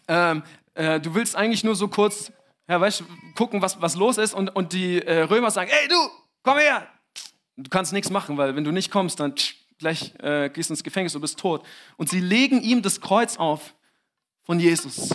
ähm, 0.09 0.43
äh, 0.75 1.01
du 1.01 1.15
willst 1.15 1.37
eigentlich 1.37 1.65
nur 1.65 1.77
so 1.77 1.89
kurz 1.89 2.33
ja, 2.69 2.81
weißt, 2.81 3.05
gucken, 3.35 3.61
was, 3.63 3.81
was 3.81 3.97
los 3.97 4.19
ist 4.19 4.35
und, 4.35 4.55
und 4.55 4.73
die 4.73 5.03
äh, 5.03 5.23
Römer 5.23 5.51
sagen, 5.51 5.71
ey 5.71 5.89
du, 5.89 5.97
komm 6.43 6.59
her. 6.59 6.87
Du 7.57 7.69
kannst 7.69 7.93
nichts 7.93 8.11
machen, 8.11 8.37
weil 8.37 8.57
wenn 8.57 8.65
du 8.65 8.71
nicht 8.71 8.91
kommst, 8.91 9.21
dann 9.21 9.37
tsch, 9.37 9.57
gleich 9.79 10.15
äh, 10.21 10.49
gehst 10.49 10.71
du 10.71 10.75
ins 10.75 10.83
Gefängnis, 10.83 11.13
du 11.13 11.21
bist 11.21 11.39
tot. 11.39 11.65
Und 11.97 12.09
sie 12.09 12.21
legen 12.21 12.63
ihm 12.63 12.83
das 12.83 13.01
Kreuz 13.01 13.37
auf 13.37 13.75
von 14.45 14.59
Jesus. 14.59 15.15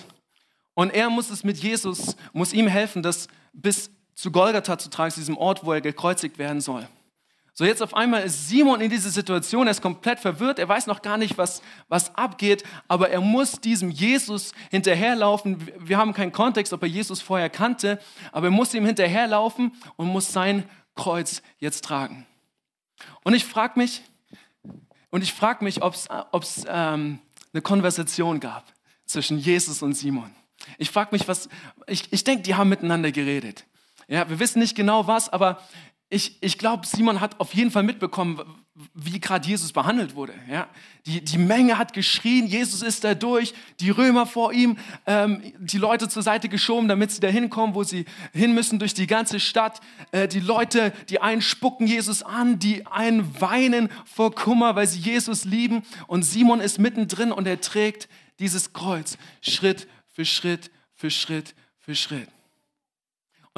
Und 0.74 0.94
er 0.94 1.10
muss 1.10 1.30
es 1.30 1.44
mit 1.44 1.58
Jesus, 1.58 2.16
muss 2.34 2.54
ihm 2.54 2.68
helfen, 2.68 3.02
das 3.02 3.28
bis 3.54 3.90
zu 4.14 4.32
Golgatha 4.32 4.78
zu 4.78 4.90
tragen, 4.90 5.12
zu 5.12 5.20
diesem 5.20 5.38
Ort, 5.38 5.66
wo 5.66 5.74
er 5.74 5.82
gekreuzigt 5.82 6.38
werden 6.38 6.62
soll. 6.62 6.88
So 7.60 7.66
jetzt 7.66 7.82
auf 7.82 7.96
einmal 7.96 8.22
ist 8.22 8.50
Simon 8.50 8.82
in 8.82 8.92
dieser 8.92 9.10
Situation, 9.10 9.66
er 9.66 9.72
ist 9.72 9.82
komplett 9.82 10.20
verwirrt, 10.20 10.60
er 10.60 10.70
weiß 10.70 10.86
noch 10.86 11.02
gar 11.02 11.18
nicht, 11.18 11.40
was, 11.40 11.64
was 11.88 12.14
abgeht, 12.14 12.64
aber 12.88 13.10
er 13.10 13.20
muss 13.20 13.54
diesem 13.54 13.90
Jesus 13.90 14.52
hinterherlaufen. 14.70 15.68
Wir 15.80 15.98
haben 15.98 16.14
keinen 16.14 16.32
Kontext, 16.32 16.72
ob 16.72 16.84
er 16.84 16.88
Jesus 16.88 17.20
vorher 17.20 17.50
kannte, 17.50 18.00
aber 18.32 18.46
er 18.46 18.52
muss 18.52 18.76
ihm 18.76 18.86
hinterherlaufen 18.86 19.72
und 19.96 20.06
muss 20.06 20.32
sein 20.32 20.70
Kreuz 20.94 21.42
jetzt 21.58 21.84
tragen. 21.84 22.28
Und 23.24 23.34
ich 23.34 23.44
frage 23.44 23.80
mich, 23.80 24.04
und 25.10 25.24
ich 25.24 25.34
frage 25.34 25.64
mich, 25.64 25.82
ob 25.82 25.96
es 25.96 26.64
ähm, 26.68 27.18
eine 27.54 27.62
Konversation 27.64 28.40
gab 28.40 28.72
zwischen 29.08 29.40
Jesus 29.40 29.82
und 29.82 29.94
Simon. 29.94 30.30
Ich 30.78 30.92
frage 30.92 31.10
mich, 31.12 31.28
was, 31.28 31.50
ich, 31.88 32.14
ich 32.14 32.24
denke, 32.24 32.44
die 32.44 32.54
haben 32.54 32.70
miteinander 32.70 33.12
geredet. 33.12 33.66
Ja, 34.08 34.30
wir 34.30 34.38
wissen 34.38 34.60
nicht 34.60 34.76
genau 34.76 35.08
was, 35.08 35.28
aber 35.28 35.60
ich, 36.10 36.42
ich 36.42 36.58
glaube, 36.58 36.88
Simon 36.88 37.20
hat 37.20 37.40
auf 37.40 37.54
jeden 37.54 37.70
Fall 37.70 37.84
mitbekommen, 37.84 38.40
wie 38.94 39.20
gerade 39.20 39.46
Jesus 39.46 39.74
behandelt 39.74 40.16
wurde. 40.16 40.34
Ja? 40.50 40.70
Die, 41.06 41.22
die 41.22 41.38
Menge 41.38 41.78
hat 41.78 41.92
geschrien, 41.94 42.48
Jesus 42.48 42.82
ist 42.82 43.04
da 43.04 43.14
durch, 43.14 43.54
die 43.82 43.90
Römer 43.90 44.26
vor 44.26 44.54
ihm, 44.54 44.78
ähm, 45.06 45.42
die 45.60 45.78
Leute 45.78 46.08
zur 46.08 46.24
Seite 46.24 46.48
geschoben, 46.48 46.88
damit 46.88 47.12
sie 47.12 47.20
da 47.20 47.28
hinkommen, 47.28 47.76
wo 47.76 47.84
sie 47.84 48.06
hin 48.34 48.54
müssen, 48.54 48.80
durch 48.80 48.94
die 48.94 49.08
ganze 49.08 49.42
Stadt. 49.42 49.82
Äh, 50.12 50.30
die 50.30 50.40
Leute, 50.40 50.94
die 51.10 51.20
einen 51.20 51.42
spucken 51.42 51.88
Jesus 51.88 52.24
an, 52.24 52.58
die 52.60 52.88
einen 52.88 53.42
weinen 53.42 53.90
vor 54.06 54.34
Kummer, 54.34 54.76
weil 54.76 54.88
sie 54.88 55.00
Jesus 55.00 55.44
lieben. 55.44 55.84
Und 56.08 56.24
Simon 56.24 56.62
ist 56.62 56.80
mittendrin 56.80 57.34
und 57.34 57.48
er 57.48 57.60
trägt 57.60 58.08
dieses 58.40 58.72
Kreuz 58.72 59.18
Schritt 59.42 59.88
für 60.14 60.24
Schritt 60.24 60.72
für 60.96 61.12
Schritt 61.12 61.54
für 61.80 61.96
Schritt. 61.96 62.30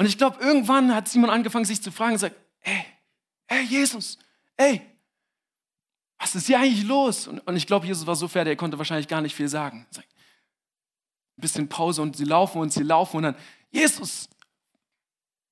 Und 0.00 0.06
ich 0.06 0.16
glaube, 0.16 0.42
irgendwann 0.42 0.94
hat 0.94 1.08
Simon 1.08 1.28
angefangen, 1.28 1.66
sich 1.66 1.82
zu 1.82 1.92
fragen, 1.92 2.16
sagt, 2.16 2.34
ey, 2.62 2.86
ey, 3.48 3.64
Jesus, 3.64 4.18
ey, 4.56 4.80
was 6.18 6.34
ist 6.34 6.46
hier 6.46 6.58
eigentlich 6.58 6.84
los? 6.84 7.28
Und, 7.28 7.40
und 7.40 7.54
ich 7.54 7.66
glaube, 7.66 7.86
Jesus 7.86 8.06
war 8.06 8.16
so 8.16 8.26
fertig, 8.26 8.52
er 8.52 8.56
konnte 8.56 8.78
wahrscheinlich 8.78 9.08
gar 9.08 9.20
nicht 9.20 9.34
viel 9.34 9.48
sagen. 9.48 9.86
Sagt, 9.90 10.08
ein 11.36 11.42
bisschen 11.42 11.68
Pause 11.68 12.00
und 12.00 12.16
sie 12.16 12.24
laufen 12.24 12.62
und 12.62 12.72
sie 12.72 12.82
laufen 12.82 13.18
und 13.18 13.24
dann, 13.24 13.36
Jesus, 13.70 14.30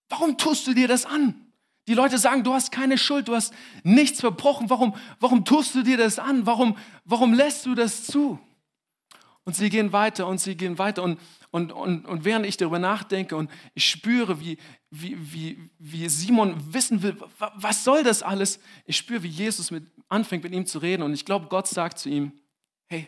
warum 0.09 0.39
tust 0.39 0.67
du 0.67 0.73
dir 0.73 0.89
das 0.89 1.05
an? 1.05 1.53
Die 1.87 1.93
Leute 1.93 2.17
sagen, 2.17 2.43
du 2.43 2.55
hast 2.55 2.73
keine 2.73 2.97
Schuld, 2.97 3.29
du 3.29 3.35
hast 3.35 3.53
nichts 3.83 4.21
verbrochen. 4.21 4.71
Warum, 4.71 4.97
warum 5.21 5.45
tust 5.45 5.75
du 5.75 5.83
dir 5.83 5.99
das 5.99 6.19
an? 6.19 6.47
Warum, 6.47 6.75
warum 7.05 7.35
lässt 7.35 7.67
du 7.67 7.75
das 7.75 8.07
zu? 8.07 8.39
Und 9.49 9.55
sie 9.55 9.71
gehen 9.71 9.93
weiter 9.95 10.27
und 10.27 10.43
sie 10.43 10.57
gehen 10.57 10.77
weiter. 10.77 11.03
Und 11.03 11.19
und, 11.51 11.73
und, 11.73 12.05
und 12.05 12.25
während 12.25 12.45
ich 12.45 12.57
darüber 12.57 12.79
nachdenke 12.79 13.37
und 13.37 13.51
ich 13.75 13.89
spüre, 13.89 14.41
wie, 14.41 14.59
wie, 14.91 15.17
wie, 15.33 15.71
wie 15.79 16.09
Simon 16.09 16.75
wissen 16.75 17.03
will, 17.03 17.17
was 17.55 17.85
soll 17.85 18.03
das 18.03 18.23
alles, 18.23 18.61
ich 18.85 18.97
spüre, 18.97 19.23
wie 19.23 19.29
Jesus 19.29 19.71
mit, 19.71 19.87
anfängt 20.09 20.45
mit 20.45 20.53
ihm 20.53 20.67
zu 20.67 20.79
reden. 20.79 21.03
Und 21.03 21.15
ich 21.15 21.25
glaube, 21.25 21.47
Gott 21.49 21.67
sagt 21.67 21.99
zu 21.99 22.11
ihm, 22.11 22.33
hey, 22.87 23.07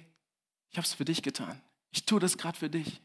ich 0.70 0.78
habe 0.78 0.86
es 0.86 0.94
für 0.94 1.04
dich 1.04 1.22
getan. 1.22 1.60
Ich 1.90 2.06
tue 2.06 2.20
das 2.20 2.38
gerade 2.38 2.56
für 2.56 2.70
dich. 2.70 3.02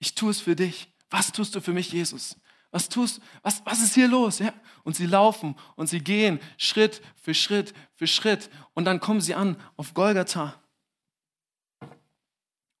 Ich 0.00 0.14
tue 0.14 0.30
es 0.30 0.40
für 0.40 0.56
dich. 0.56 0.88
Was 1.08 1.32
tust 1.32 1.54
du 1.54 1.60
für 1.62 1.72
mich, 1.72 1.90
Jesus? 1.90 2.36
Was 2.70 2.88
tust, 2.88 3.22
was, 3.42 3.64
was 3.64 3.80
ist 3.82 3.94
hier 3.94 4.08
los? 4.08 4.40
Ja? 4.40 4.52
Und 4.82 4.96
sie 4.96 5.06
laufen 5.06 5.54
und 5.76 5.88
sie 5.88 6.00
gehen 6.00 6.40
Schritt 6.58 7.00
für 7.22 7.32
Schritt 7.32 7.72
für 7.94 8.06
Schritt. 8.06 8.50
Und 8.74 8.84
dann 8.84 9.00
kommen 9.00 9.22
sie 9.22 9.34
an 9.34 9.56
auf 9.76 9.94
Golgatha. 9.94 10.60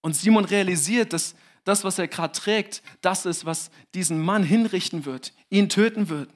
Und 0.04 0.14
Simon 0.14 0.44
realisiert, 0.44 1.14
dass, 1.14 1.34
das, 1.64 1.82
was 1.82 1.98
er 1.98 2.08
gerade 2.08 2.38
trägt, 2.38 2.82
das 3.00 3.24
ist, 3.24 3.46
was 3.46 3.70
diesen 3.94 4.20
Mann 4.20 4.42
hinrichten 4.42 5.06
wird, 5.06 5.32
ihn 5.48 5.70
töten 5.70 6.10
wird. 6.10 6.28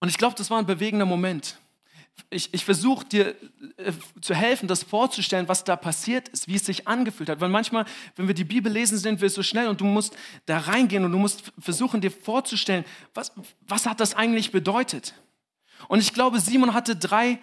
Und 0.00 0.10
ich 0.10 0.18
glaube, 0.18 0.34
das 0.36 0.50
war 0.50 0.58
ein 0.58 0.66
bewegender 0.66 1.06
Moment. 1.06 1.58
Ich, 2.28 2.52
ich 2.52 2.62
versuche 2.62 3.06
dir 3.06 3.36
äh, 3.78 3.94
zu 4.20 4.34
helfen, 4.34 4.68
das 4.68 4.82
vorzustellen, 4.82 5.48
was 5.48 5.64
da 5.64 5.76
passiert 5.76 6.28
ist, 6.28 6.46
wie 6.46 6.56
es 6.56 6.66
sich 6.66 6.86
angefühlt 6.86 7.30
hat. 7.30 7.40
Weil 7.40 7.48
manchmal, 7.48 7.86
wenn 8.16 8.26
wir 8.26 8.34
die 8.34 8.44
Bibel 8.44 8.70
lesen, 8.70 8.98
sind 8.98 9.22
wir 9.22 9.30
so 9.30 9.42
schnell 9.42 9.68
und 9.68 9.80
du 9.80 9.86
musst 9.86 10.14
da 10.44 10.58
reingehen 10.58 11.06
und 11.06 11.12
du 11.12 11.18
musst 11.18 11.54
versuchen, 11.58 12.02
dir 12.02 12.10
vorzustellen, 12.10 12.84
was, 13.14 13.32
was 13.66 13.86
hat 13.86 13.98
das 13.98 14.12
eigentlich 14.12 14.52
bedeutet. 14.52 15.14
Und 15.88 16.00
ich 16.00 16.12
glaube, 16.12 16.38
Simon 16.38 16.74
hatte 16.74 16.96
drei 16.96 17.38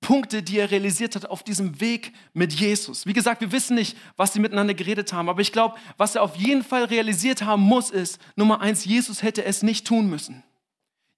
Punkte, 0.00 0.42
die 0.42 0.58
er 0.58 0.70
realisiert 0.70 1.14
hat 1.14 1.26
auf 1.26 1.42
diesem 1.42 1.80
Weg 1.80 2.12
mit 2.32 2.52
Jesus. 2.52 3.06
Wie 3.06 3.12
gesagt, 3.12 3.42
wir 3.42 3.52
wissen 3.52 3.74
nicht, 3.74 3.96
was 4.16 4.32
sie 4.32 4.40
miteinander 4.40 4.74
geredet 4.74 5.12
haben, 5.12 5.28
aber 5.28 5.42
ich 5.42 5.52
glaube, 5.52 5.76
was 5.98 6.14
er 6.14 6.22
auf 6.22 6.36
jeden 6.36 6.64
Fall 6.64 6.84
realisiert 6.84 7.42
haben 7.42 7.62
muss, 7.62 7.90
ist, 7.90 8.18
Nummer 8.34 8.60
eins, 8.60 8.84
Jesus 8.84 9.22
hätte 9.22 9.44
es 9.44 9.62
nicht 9.62 9.86
tun 9.86 10.08
müssen. 10.08 10.42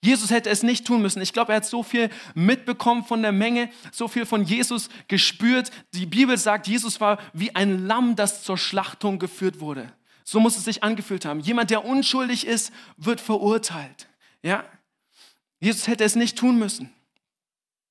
Jesus 0.04 0.30
hätte 0.30 0.50
es 0.50 0.64
nicht 0.64 0.84
tun 0.84 1.00
müssen. 1.00 1.22
Ich 1.22 1.32
glaube, 1.32 1.52
er 1.52 1.56
hat 1.56 1.64
so 1.64 1.84
viel 1.84 2.10
mitbekommen 2.34 3.04
von 3.04 3.22
der 3.22 3.30
Menge, 3.30 3.70
so 3.92 4.08
viel 4.08 4.26
von 4.26 4.42
Jesus 4.42 4.88
gespürt. 5.06 5.70
Die 5.94 6.06
Bibel 6.06 6.36
sagt, 6.36 6.66
Jesus 6.66 7.00
war 7.00 7.18
wie 7.32 7.54
ein 7.54 7.86
Lamm, 7.86 8.16
das 8.16 8.42
zur 8.42 8.58
Schlachtung 8.58 9.20
geführt 9.20 9.60
wurde. 9.60 9.92
So 10.24 10.40
muss 10.40 10.56
es 10.56 10.64
sich 10.64 10.82
angefühlt 10.82 11.24
haben. 11.24 11.38
Jemand, 11.38 11.70
der 11.70 11.84
unschuldig 11.84 12.46
ist, 12.48 12.72
wird 12.96 13.20
verurteilt. 13.20 14.08
Ja? 14.42 14.64
Jesus 15.60 15.86
hätte 15.86 16.02
es 16.02 16.16
nicht 16.16 16.36
tun 16.36 16.58
müssen. 16.58 16.92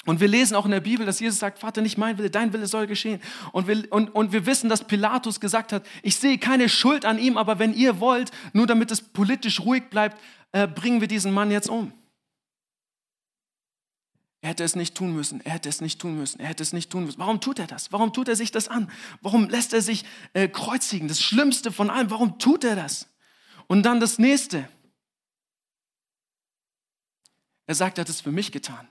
Und 0.06 0.20
wir 0.20 0.28
lesen 0.28 0.56
auch 0.56 0.66
in 0.66 0.72
der 0.72 0.80
Bibel, 0.80 1.06
dass 1.06 1.20
Jesus 1.20 1.40
sagt, 1.40 1.60
Vater, 1.60 1.82
nicht 1.82 1.98
mein 1.98 2.18
Wille, 2.18 2.32
dein 2.32 2.54
Wille 2.54 2.66
soll 2.66 2.88
geschehen. 2.88 3.22
Und 3.52 3.68
wir, 3.68 3.92
und, 3.92 4.10
und 4.10 4.32
wir 4.32 4.48
wissen, 4.48 4.68
dass 4.68 4.88
Pilatus 4.88 5.40
gesagt 5.40 5.72
hat, 5.72 5.86
ich 6.02 6.16
sehe 6.16 6.40
keine 6.40 6.70
Schuld 6.70 7.06
an 7.06 7.20
ihm, 7.20 7.38
aber 7.38 7.60
wenn 7.60 7.74
ihr 7.74 8.00
wollt, 8.00 8.32
nur 8.54 8.66
damit 8.66 8.90
es 8.90 9.02
politisch 9.02 9.60
ruhig 9.60 9.90
bleibt, 9.92 10.20
äh, 10.54 10.68
bringen 10.68 11.02
wir 11.02 11.08
diesen 11.08 11.32
Mann 11.34 11.52
jetzt 11.52 11.70
um. 11.70 11.94
Er 14.44 14.50
hätte 14.50 14.64
es 14.64 14.76
nicht 14.76 14.96
tun 14.96 15.14
müssen, 15.14 15.40
er 15.42 15.54
hätte 15.54 15.70
es 15.70 15.82
nicht 15.82 16.02
tun 16.02 16.18
müssen, 16.18 16.40
er 16.40 16.48
hätte 16.48 16.64
es 16.64 16.74
nicht 16.74 16.90
tun 16.90 17.06
müssen. 17.06 17.20
Warum 17.20 17.40
tut 17.40 17.60
er 17.60 17.68
das? 17.68 17.92
Warum 17.92 18.12
tut 18.12 18.28
er 18.28 18.36
sich 18.36 18.50
das 18.50 18.70
an? 18.70 18.90
Warum 19.22 19.50
lässt 19.50 19.72
er 19.72 19.84
sich 19.84 20.04
äh, 20.34 20.48
kreuzigen? 20.48 21.08
Das 21.08 21.22
Schlimmste 21.22 21.72
von 21.72 21.92
allem, 21.92 22.10
warum 22.10 22.40
tut 22.40 22.64
er 22.64 22.76
das? 22.76 23.08
Und 23.68 23.84
dann 23.84 24.00
das 24.00 24.18
nächste. 24.18 24.68
Er 27.68 27.76
sagt, 27.76 28.00
er 28.00 28.02
hat 28.02 28.10
es 28.10 28.20
für 28.20 28.32
mich 28.32 28.52
getan. 28.52 28.88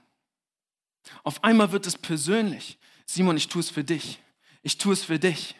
Auf 1.23 1.43
einmal 1.43 1.71
wird 1.71 1.87
es 1.87 1.97
persönlich. 1.97 2.77
Simon, 3.05 3.37
ich 3.37 3.47
tue 3.47 3.61
es 3.61 3.69
für 3.69 3.83
dich. 3.83 4.19
Ich 4.61 4.77
tue 4.77 4.93
es 4.93 5.03
für 5.03 5.19
dich. 5.19 5.55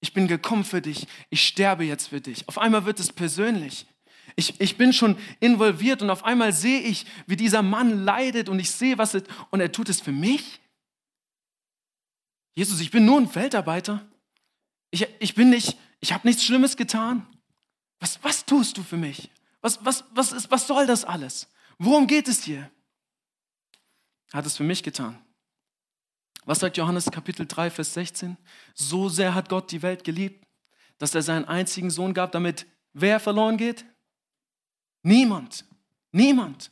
Ich 0.00 0.12
bin 0.12 0.28
gekommen 0.28 0.64
für 0.64 0.82
dich. 0.82 1.06
Ich 1.30 1.46
sterbe 1.46 1.84
jetzt 1.84 2.08
für 2.08 2.20
dich. 2.20 2.48
Auf 2.48 2.58
einmal 2.58 2.84
wird 2.84 3.00
es 3.00 3.12
persönlich. 3.12 3.86
Ich, 4.34 4.60
ich 4.60 4.76
bin 4.76 4.92
schon 4.92 5.16
involviert 5.40 6.02
und 6.02 6.10
auf 6.10 6.24
einmal 6.24 6.52
sehe 6.52 6.80
ich, 6.80 7.06
wie 7.26 7.36
dieser 7.36 7.62
Mann 7.62 8.04
leidet 8.04 8.48
und 8.48 8.58
ich 8.58 8.70
sehe, 8.70 8.98
was 8.98 9.14
er, 9.14 9.22
und 9.50 9.60
er 9.60 9.72
tut 9.72 9.88
es 9.88 10.00
für 10.00 10.12
mich. 10.12 10.60
Jesus, 12.54 12.80
ich 12.80 12.90
bin 12.90 13.04
nur 13.04 13.18
ein 13.18 13.28
Feldarbeiter. 13.28 14.06
Ich, 14.90 15.06
ich 15.20 15.34
bin 15.34 15.50
nicht, 15.50 15.78
ich 16.00 16.12
habe 16.12 16.26
nichts 16.26 16.44
Schlimmes 16.44 16.76
getan. 16.76 17.26
Was, 18.00 18.22
was 18.22 18.44
tust 18.44 18.76
du 18.76 18.82
für 18.82 18.96
mich? 18.96 19.30
Was, 19.60 19.84
was, 19.84 20.04
was, 20.10 20.32
ist, 20.32 20.50
was 20.50 20.66
soll 20.66 20.86
das 20.86 21.04
alles? 21.04 21.48
Worum 21.78 22.06
geht 22.06 22.28
es 22.28 22.44
hier? 22.44 22.70
Hat 24.32 24.46
es 24.46 24.56
für 24.56 24.64
mich 24.64 24.82
getan. 24.82 25.18
Was 26.44 26.60
sagt 26.60 26.76
Johannes 26.76 27.10
Kapitel 27.10 27.46
3, 27.46 27.70
Vers 27.70 27.94
16? 27.94 28.36
So 28.74 29.08
sehr 29.08 29.34
hat 29.34 29.48
Gott 29.48 29.70
die 29.72 29.82
Welt 29.82 30.04
geliebt, 30.04 30.46
dass 30.98 31.14
er 31.14 31.22
seinen 31.22 31.44
einzigen 31.44 31.90
Sohn 31.90 32.14
gab, 32.14 32.32
damit 32.32 32.66
wer 32.92 33.18
verloren 33.20 33.56
geht? 33.56 33.84
Niemand. 35.02 35.64
Niemand. 36.12 36.70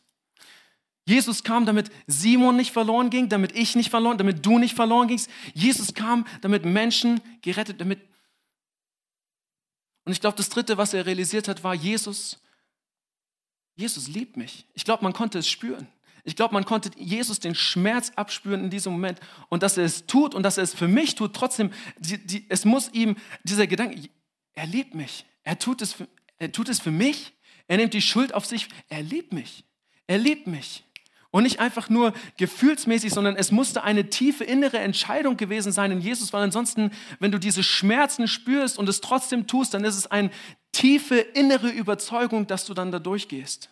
Jesus 1.06 1.42
kam, 1.44 1.66
damit 1.66 1.90
Simon 2.06 2.56
nicht 2.56 2.72
verloren 2.72 3.10
ging, 3.10 3.28
damit 3.28 3.52
ich 3.52 3.74
nicht 3.74 3.90
verloren, 3.90 4.16
damit 4.16 4.44
du 4.44 4.58
nicht 4.58 4.74
verloren 4.74 5.08
gingst. 5.08 5.28
Jesus 5.52 5.92
kam, 5.92 6.26
damit 6.40 6.64
Menschen 6.64 7.20
gerettet, 7.42 7.80
damit. 7.80 8.00
Und 10.04 10.12
ich 10.12 10.20
glaube, 10.20 10.36
das 10.36 10.48
dritte, 10.48 10.78
was 10.78 10.94
er 10.94 11.04
realisiert 11.04 11.48
hat, 11.48 11.62
war 11.62 11.74
Jesus. 11.74 12.40
Jesus 13.74 14.08
liebt 14.08 14.36
mich. 14.36 14.66
Ich 14.72 14.84
glaube, 14.84 15.02
man 15.02 15.12
konnte 15.12 15.38
es 15.38 15.48
spüren. 15.48 15.88
Ich 16.24 16.36
glaube, 16.36 16.54
man 16.54 16.64
konnte 16.64 16.90
Jesus 16.96 17.38
den 17.38 17.54
Schmerz 17.54 18.12
abspüren 18.16 18.64
in 18.64 18.70
diesem 18.70 18.92
Moment 18.92 19.20
und 19.50 19.62
dass 19.62 19.76
er 19.76 19.84
es 19.84 20.06
tut 20.06 20.34
und 20.34 20.42
dass 20.42 20.56
er 20.56 20.64
es 20.64 20.74
für 20.74 20.88
mich 20.88 21.14
tut. 21.14 21.34
Trotzdem, 21.34 21.70
die, 21.98 22.18
die, 22.26 22.46
es 22.48 22.64
muss 22.64 22.90
ihm 22.92 23.16
dieser 23.42 23.66
Gedanke, 23.66 24.08
er 24.54 24.66
liebt 24.66 24.94
mich. 24.94 25.26
Er 25.42 25.58
tut, 25.58 25.82
es 25.82 25.92
für, 25.92 26.08
er 26.38 26.50
tut 26.50 26.70
es 26.70 26.80
für 26.80 26.90
mich. 26.90 27.34
Er 27.66 27.76
nimmt 27.76 27.92
die 27.92 28.00
Schuld 28.00 28.32
auf 28.32 28.46
sich. 28.46 28.68
Er 28.88 29.02
liebt 29.02 29.34
mich. 29.34 29.64
Er 30.06 30.16
liebt 30.16 30.46
mich. 30.46 30.84
Und 31.30 31.42
nicht 31.42 31.58
einfach 31.58 31.90
nur 31.90 32.14
gefühlsmäßig, 32.36 33.12
sondern 33.12 33.36
es 33.36 33.50
musste 33.50 33.82
eine 33.82 34.08
tiefe 34.08 34.44
innere 34.44 34.78
Entscheidung 34.78 35.36
gewesen 35.36 35.72
sein 35.72 35.90
in 35.90 36.00
Jesus, 36.00 36.32
weil 36.32 36.42
ansonsten, 36.42 36.92
wenn 37.18 37.32
du 37.32 37.38
diese 37.38 37.64
Schmerzen 37.64 38.28
spürst 38.28 38.78
und 38.78 38.88
es 38.88 39.00
trotzdem 39.00 39.46
tust, 39.46 39.74
dann 39.74 39.84
ist 39.84 39.96
es 39.96 40.06
eine 40.06 40.30
tiefe 40.70 41.16
innere 41.18 41.68
Überzeugung, 41.70 42.46
dass 42.46 42.66
du 42.66 42.72
dann 42.72 42.92
da 42.92 43.00
durchgehst. 43.00 43.68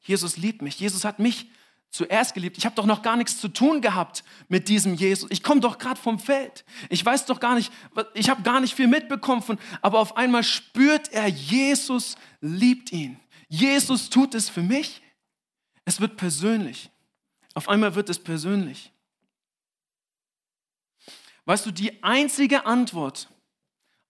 Jesus 0.00 0.36
liebt 0.36 0.62
mich. 0.62 0.78
Jesus 0.78 1.04
hat 1.04 1.18
mich 1.18 1.50
zuerst 1.90 2.34
geliebt. 2.34 2.56
Ich 2.56 2.64
habe 2.64 2.76
doch 2.76 2.86
noch 2.86 3.02
gar 3.02 3.16
nichts 3.16 3.40
zu 3.40 3.48
tun 3.48 3.80
gehabt 3.80 4.24
mit 4.48 4.68
diesem 4.68 4.94
Jesus. 4.94 5.30
Ich 5.30 5.42
komme 5.42 5.60
doch 5.60 5.78
gerade 5.78 6.00
vom 6.00 6.18
Feld. 6.18 6.64
Ich 6.88 7.04
weiß 7.04 7.26
doch 7.26 7.40
gar 7.40 7.56
nicht, 7.56 7.72
ich 8.14 8.30
habe 8.30 8.42
gar 8.42 8.60
nicht 8.60 8.74
viel 8.74 8.86
mitbekommen 8.86 9.42
von, 9.42 9.58
aber 9.82 9.98
auf 9.98 10.16
einmal 10.16 10.44
spürt 10.44 11.12
er, 11.12 11.26
Jesus 11.26 12.16
liebt 12.40 12.92
ihn. 12.92 13.18
Jesus 13.48 14.08
tut 14.10 14.34
es 14.34 14.48
für 14.48 14.62
mich. 14.62 15.02
Es 15.84 16.00
wird 16.00 16.16
persönlich. 16.16 16.90
Auf 17.54 17.68
einmal 17.68 17.96
wird 17.96 18.08
es 18.08 18.18
persönlich. 18.18 18.92
Weißt 21.46 21.66
du, 21.66 21.72
die 21.72 22.02
einzige 22.04 22.64
Antwort 22.66 23.28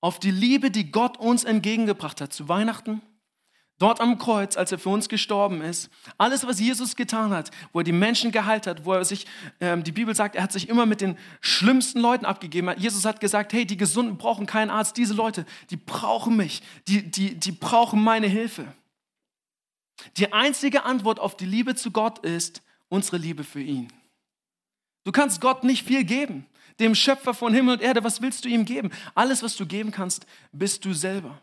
auf 0.02 0.18
die 0.18 0.30
Liebe, 0.30 0.70
die 0.70 0.90
Gott 0.90 1.16
uns 1.18 1.44
entgegengebracht 1.44 2.20
hat 2.20 2.32
zu 2.32 2.48
Weihnachten, 2.48 3.00
Dort 3.80 4.02
am 4.02 4.18
Kreuz, 4.18 4.58
als 4.58 4.72
er 4.72 4.78
für 4.78 4.90
uns 4.90 5.08
gestorben 5.08 5.62
ist, 5.62 5.88
alles, 6.18 6.46
was 6.46 6.60
Jesus 6.60 6.96
getan 6.96 7.30
hat, 7.30 7.50
wo 7.72 7.80
er 7.80 7.84
die 7.84 7.92
Menschen 7.92 8.30
geheilt 8.30 8.66
hat, 8.66 8.84
wo 8.84 8.92
er 8.92 9.06
sich, 9.06 9.26
ähm, 9.58 9.82
die 9.82 9.90
Bibel 9.90 10.14
sagt, 10.14 10.36
er 10.36 10.42
hat 10.42 10.52
sich 10.52 10.68
immer 10.68 10.84
mit 10.84 11.00
den 11.00 11.16
schlimmsten 11.40 11.98
Leuten 11.98 12.26
abgegeben. 12.26 12.70
Jesus 12.76 13.06
hat 13.06 13.20
gesagt, 13.20 13.54
hey, 13.54 13.64
die 13.64 13.78
Gesunden 13.78 14.18
brauchen 14.18 14.44
keinen 14.44 14.68
Arzt, 14.68 14.98
diese 14.98 15.14
Leute, 15.14 15.46
die 15.70 15.78
brauchen 15.78 16.36
mich, 16.36 16.60
die, 16.88 17.10
die, 17.10 17.34
die 17.34 17.52
brauchen 17.52 18.04
meine 18.04 18.26
Hilfe. 18.26 18.66
Die 20.18 20.30
einzige 20.30 20.84
Antwort 20.84 21.18
auf 21.18 21.34
die 21.34 21.46
Liebe 21.46 21.74
zu 21.74 21.90
Gott 21.90 22.18
ist 22.18 22.60
unsere 22.90 23.16
Liebe 23.16 23.44
für 23.44 23.62
ihn. 23.62 23.90
Du 25.04 25.12
kannst 25.12 25.40
Gott 25.40 25.64
nicht 25.64 25.86
viel 25.86 26.04
geben. 26.04 26.46
Dem 26.80 26.94
Schöpfer 26.94 27.32
von 27.32 27.54
Himmel 27.54 27.76
und 27.76 27.82
Erde, 27.82 28.04
was 28.04 28.20
willst 28.20 28.44
du 28.44 28.50
ihm 28.50 28.66
geben? 28.66 28.90
Alles, 29.14 29.42
was 29.42 29.56
du 29.56 29.64
geben 29.64 29.90
kannst, 29.90 30.26
bist 30.52 30.84
du 30.84 30.92
selber. 30.92 31.40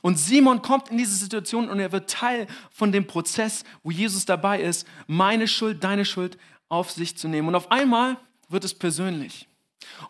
Und 0.00 0.18
Simon 0.18 0.62
kommt 0.62 0.90
in 0.90 0.98
diese 0.98 1.16
Situation 1.16 1.68
und 1.68 1.80
er 1.80 1.92
wird 1.92 2.10
Teil 2.10 2.46
von 2.70 2.92
dem 2.92 3.06
Prozess, 3.06 3.64
wo 3.82 3.90
Jesus 3.90 4.24
dabei 4.26 4.60
ist, 4.60 4.86
meine 5.06 5.48
Schuld, 5.48 5.82
deine 5.82 6.04
Schuld 6.04 6.38
auf 6.68 6.90
sich 6.90 7.16
zu 7.16 7.28
nehmen. 7.28 7.48
Und 7.48 7.54
auf 7.54 7.70
einmal 7.70 8.16
wird 8.48 8.64
es 8.64 8.74
persönlich. 8.74 9.48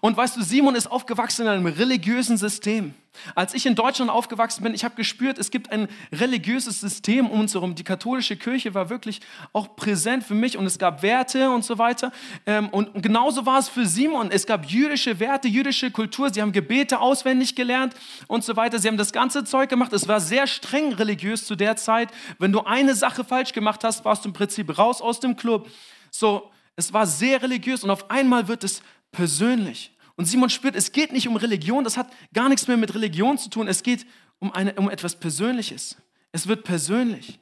Und 0.00 0.16
weißt 0.16 0.36
du, 0.36 0.42
Simon 0.42 0.74
ist 0.74 0.90
aufgewachsen 0.90 1.42
in 1.42 1.48
einem 1.48 1.66
religiösen 1.66 2.36
System. 2.36 2.94
Als 3.34 3.54
ich 3.54 3.64
in 3.64 3.74
Deutschland 3.74 4.10
aufgewachsen 4.10 4.62
bin, 4.64 4.74
ich 4.74 4.84
habe 4.84 4.96
gespürt, 4.96 5.38
es 5.38 5.50
gibt 5.50 5.70
ein 5.70 5.88
religiöses 6.12 6.80
System 6.80 7.30
um 7.30 7.40
uns 7.40 7.54
herum. 7.54 7.74
Die 7.74 7.84
katholische 7.84 8.36
Kirche 8.36 8.74
war 8.74 8.90
wirklich 8.90 9.20
auch 9.52 9.76
präsent 9.76 10.24
für 10.24 10.34
mich 10.34 10.56
und 10.56 10.66
es 10.66 10.78
gab 10.78 11.02
Werte 11.02 11.50
und 11.50 11.64
so 11.64 11.78
weiter. 11.78 12.12
Ähm, 12.44 12.68
und 12.70 13.02
genauso 13.02 13.46
war 13.46 13.58
es 13.58 13.68
für 13.68 13.86
Simon. 13.86 14.30
Es 14.30 14.46
gab 14.46 14.66
jüdische 14.66 15.20
Werte, 15.20 15.48
jüdische 15.48 15.90
Kultur. 15.90 16.32
Sie 16.32 16.42
haben 16.42 16.52
Gebete 16.52 17.00
auswendig 17.00 17.54
gelernt 17.54 17.94
und 18.26 18.44
so 18.44 18.56
weiter. 18.56 18.78
Sie 18.78 18.88
haben 18.88 18.96
das 18.96 19.12
ganze 19.12 19.44
Zeug 19.44 19.70
gemacht. 19.70 19.92
Es 19.92 20.08
war 20.08 20.20
sehr 20.20 20.46
streng 20.46 20.92
religiös 20.92 21.46
zu 21.46 21.54
der 21.54 21.76
Zeit. 21.76 22.10
Wenn 22.38 22.52
du 22.52 22.60
eine 22.60 22.94
Sache 22.94 23.24
falsch 23.24 23.52
gemacht 23.52 23.84
hast, 23.84 24.04
warst 24.04 24.24
du 24.24 24.30
im 24.30 24.32
Prinzip 24.32 24.76
raus 24.76 25.00
aus 25.00 25.20
dem 25.20 25.36
Club. 25.36 25.68
So, 26.10 26.50
es 26.76 26.92
war 26.92 27.06
sehr 27.06 27.42
religiös 27.42 27.84
und 27.84 27.90
auf 27.90 28.10
einmal 28.10 28.48
wird 28.48 28.64
es 28.64 28.82
persönlich. 29.14 29.92
Und 30.16 30.26
Simon 30.26 30.50
spürt, 30.50 30.76
es 30.76 30.92
geht 30.92 31.12
nicht 31.12 31.26
um 31.26 31.36
Religion, 31.36 31.82
das 31.82 31.96
hat 31.96 32.12
gar 32.34 32.48
nichts 32.48 32.68
mehr 32.68 32.76
mit 32.76 32.94
Religion 32.94 33.38
zu 33.38 33.48
tun, 33.48 33.66
es 33.66 33.82
geht 33.82 34.06
um, 34.38 34.52
eine, 34.52 34.74
um 34.74 34.90
etwas 34.90 35.18
Persönliches. 35.18 35.96
Es 36.32 36.46
wird 36.46 36.64
persönlich. 36.64 37.40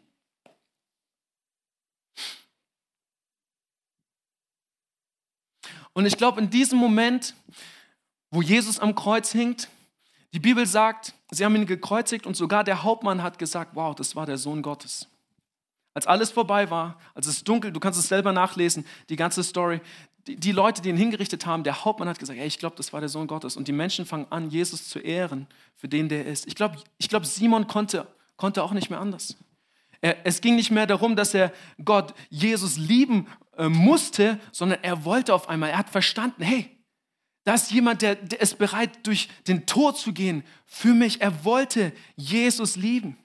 Und 5.95 6.07
ich 6.07 6.17
glaube, 6.17 6.41
in 6.41 6.49
diesem 6.49 6.79
Moment, 6.79 7.35
wo 8.31 8.41
Jesus 8.41 8.79
am 8.79 8.95
Kreuz 8.95 9.33
hinkt, 9.33 9.69
die 10.33 10.41
Bibel 10.41 10.67
sagt, 10.67 11.15
sie 11.31 11.45
haben 11.45 11.55
ihn 11.57 11.67
gekreuzigt 11.67 12.27
und 12.27 12.37
sogar 12.37 12.65
der 12.65 12.83
Hauptmann 12.83 13.23
hat 13.23 13.39
gesagt, 13.39 13.73
wow, 13.75 13.95
das 13.95 14.17
war 14.17 14.25
der 14.25 14.39
Sohn 14.39 14.63
Gottes. 14.63 15.07
Als 15.95 16.07
alles 16.07 16.31
vorbei 16.31 16.71
war, 16.71 16.99
als 17.15 17.27
es 17.27 17.45
dunkel, 17.45 17.71
du 17.71 17.79
kannst 17.79 17.99
es 17.99 18.09
selber 18.09 18.33
nachlesen, 18.33 18.87
die 19.11 19.17
ganze 19.17 19.45
Story, 19.45 19.83
die, 20.27 20.37
die 20.37 20.53
Leute, 20.53 20.83
die 20.83 20.89
ihn 20.89 20.97
hingerichtet 20.97 21.47
haben, 21.47 21.65
der 21.65 21.85
Hauptmann 21.85 22.09
hat 22.09 22.19
gesagt, 22.19 22.39
hey, 22.39 22.47
ich 22.47 22.59
glaube, 22.59 22.77
das 22.77 22.93
war 22.93 23.01
der 23.01 23.09
Sohn 23.09 23.27
Gottes. 23.27 23.57
Und 23.57 23.69
die 23.69 23.73
Menschen 23.73 24.07
fangen 24.07 24.27
an, 24.31 24.51
Jesus 24.51 24.89
zu 24.89 24.99
ehren 24.99 25.47
für 25.75 25.89
den, 25.89 26.09
der 26.09 26.27
er 26.27 26.33
ist. 26.33 26.47
Ich 26.47 26.55
glaube, 26.55 26.77
ich 26.99 27.09
glaub, 27.09 27.27
Simon 27.27 27.67
konnte, 27.67 28.07
konnte 28.37 28.63
auch 28.63 28.73
nicht 28.73 28.91
mehr 28.91 29.01
anders. 29.01 29.37
Er, 30.01 30.27
es 30.27 30.41
ging 30.41 30.57
nicht 30.57 30.71
mehr 30.71 30.87
darum, 30.87 31.17
dass 31.17 31.35
er 31.35 31.53
Gott, 31.85 32.15
Jesus 32.29 32.77
lieben 32.77 33.27
äh, 33.57 33.69
musste, 33.69 34.39
sondern 34.53 34.83
er 34.83 35.05
wollte 35.05 35.35
auf 35.35 35.49
einmal, 35.49 35.71
er 35.71 35.79
hat 35.79 35.91
verstanden, 35.91 36.43
hey, 36.43 36.71
da 37.45 37.55
ist 37.55 37.73
jemand, 37.73 38.03
der, 38.03 38.15
der 38.15 38.41
ist 38.41 38.59
bereit, 38.59 39.05
durch 39.05 39.29
den 39.49 39.67
Tod 39.67 39.99
zu 39.99 40.13
gehen 40.13 40.45
für 40.65 40.95
mich. 40.95 41.21
Er 41.21 41.45
wollte 41.45 41.93
Jesus 42.15 42.77
lieben. 42.77 43.17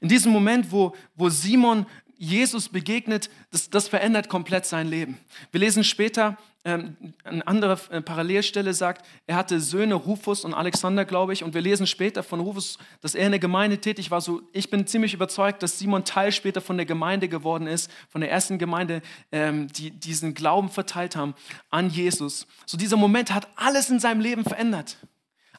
In 0.00 0.08
diesem 0.08 0.32
Moment, 0.32 0.72
wo, 0.72 0.94
wo 1.14 1.28
Simon 1.28 1.86
Jesus 2.22 2.68
begegnet, 2.68 3.30
das, 3.50 3.70
das 3.70 3.88
verändert 3.88 4.28
komplett 4.28 4.66
sein 4.66 4.86
Leben. 4.86 5.16
Wir 5.52 5.60
lesen 5.60 5.82
später, 5.84 6.36
ähm, 6.66 7.14
eine 7.24 7.46
andere 7.46 7.80
äh, 7.90 8.02
Parallelstelle 8.02 8.74
sagt, 8.74 9.06
er 9.26 9.36
hatte 9.36 9.58
Söhne 9.58 9.94
Rufus 9.94 10.44
und 10.44 10.52
Alexander, 10.52 11.06
glaube 11.06 11.32
ich, 11.32 11.42
und 11.42 11.54
wir 11.54 11.62
lesen 11.62 11.86
später 11.86 12.22
von 12.22 12.40
Rufus, 12.40 12.76
dass 13.00 13.14
er 13.14 13.24
in 13.24 13.32
der 13.32 13.38
Gemeinde 13.38 13.78
tätig 13.78 14.10
war. 14.10 14.20
So, 14.20 14.42
ich 14.52 14.68
bin 14.68 14.86
ziemlich 14.86 15.14
überzeugt, 15.14 15.62
dass 15.62 15.78
Simon 15.78 16.04
Teil 16.04 16.30
später 16.30 16.60
von 16.60 16.76
der 16.76 16.84
Gemeinde 16.84 17.26
geworden 17.26 17.66
ist, 17.66 17.90
von 18.10 18.20
der 18.20 18.30
ersten 18.30 18.58
Gemeinde, 18.58 19.00
ähm, 19.32 19.68
die 19.68 19.90
diesen 19.90 20.34
Glauben 20.34 20.68
verteilt 20.68 21.16
haben 21.16 21.34
an 21.70 21.88
Jesus. 21.88 22.46
So 22.66 22.76
dieser 22.76 22.98
Moment 22.98 23.32
hat 23.32 23.48
alles 23.56 23.88
in 23.88 23.98
seinem 23.98 24.20
Leben 24.20 24.44
verändert. 24.44 24.98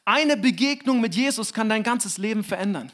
Eine 0.05 0.38
Begegnung 0.38 1.01
mit 1.01 1.15
Jesus 1.15 1.53
kann 1.53 1.69
dein 1.69 1.81
ganzes 1.81 2.19
Leben 2.19 2.43
verändern 2.43 2.91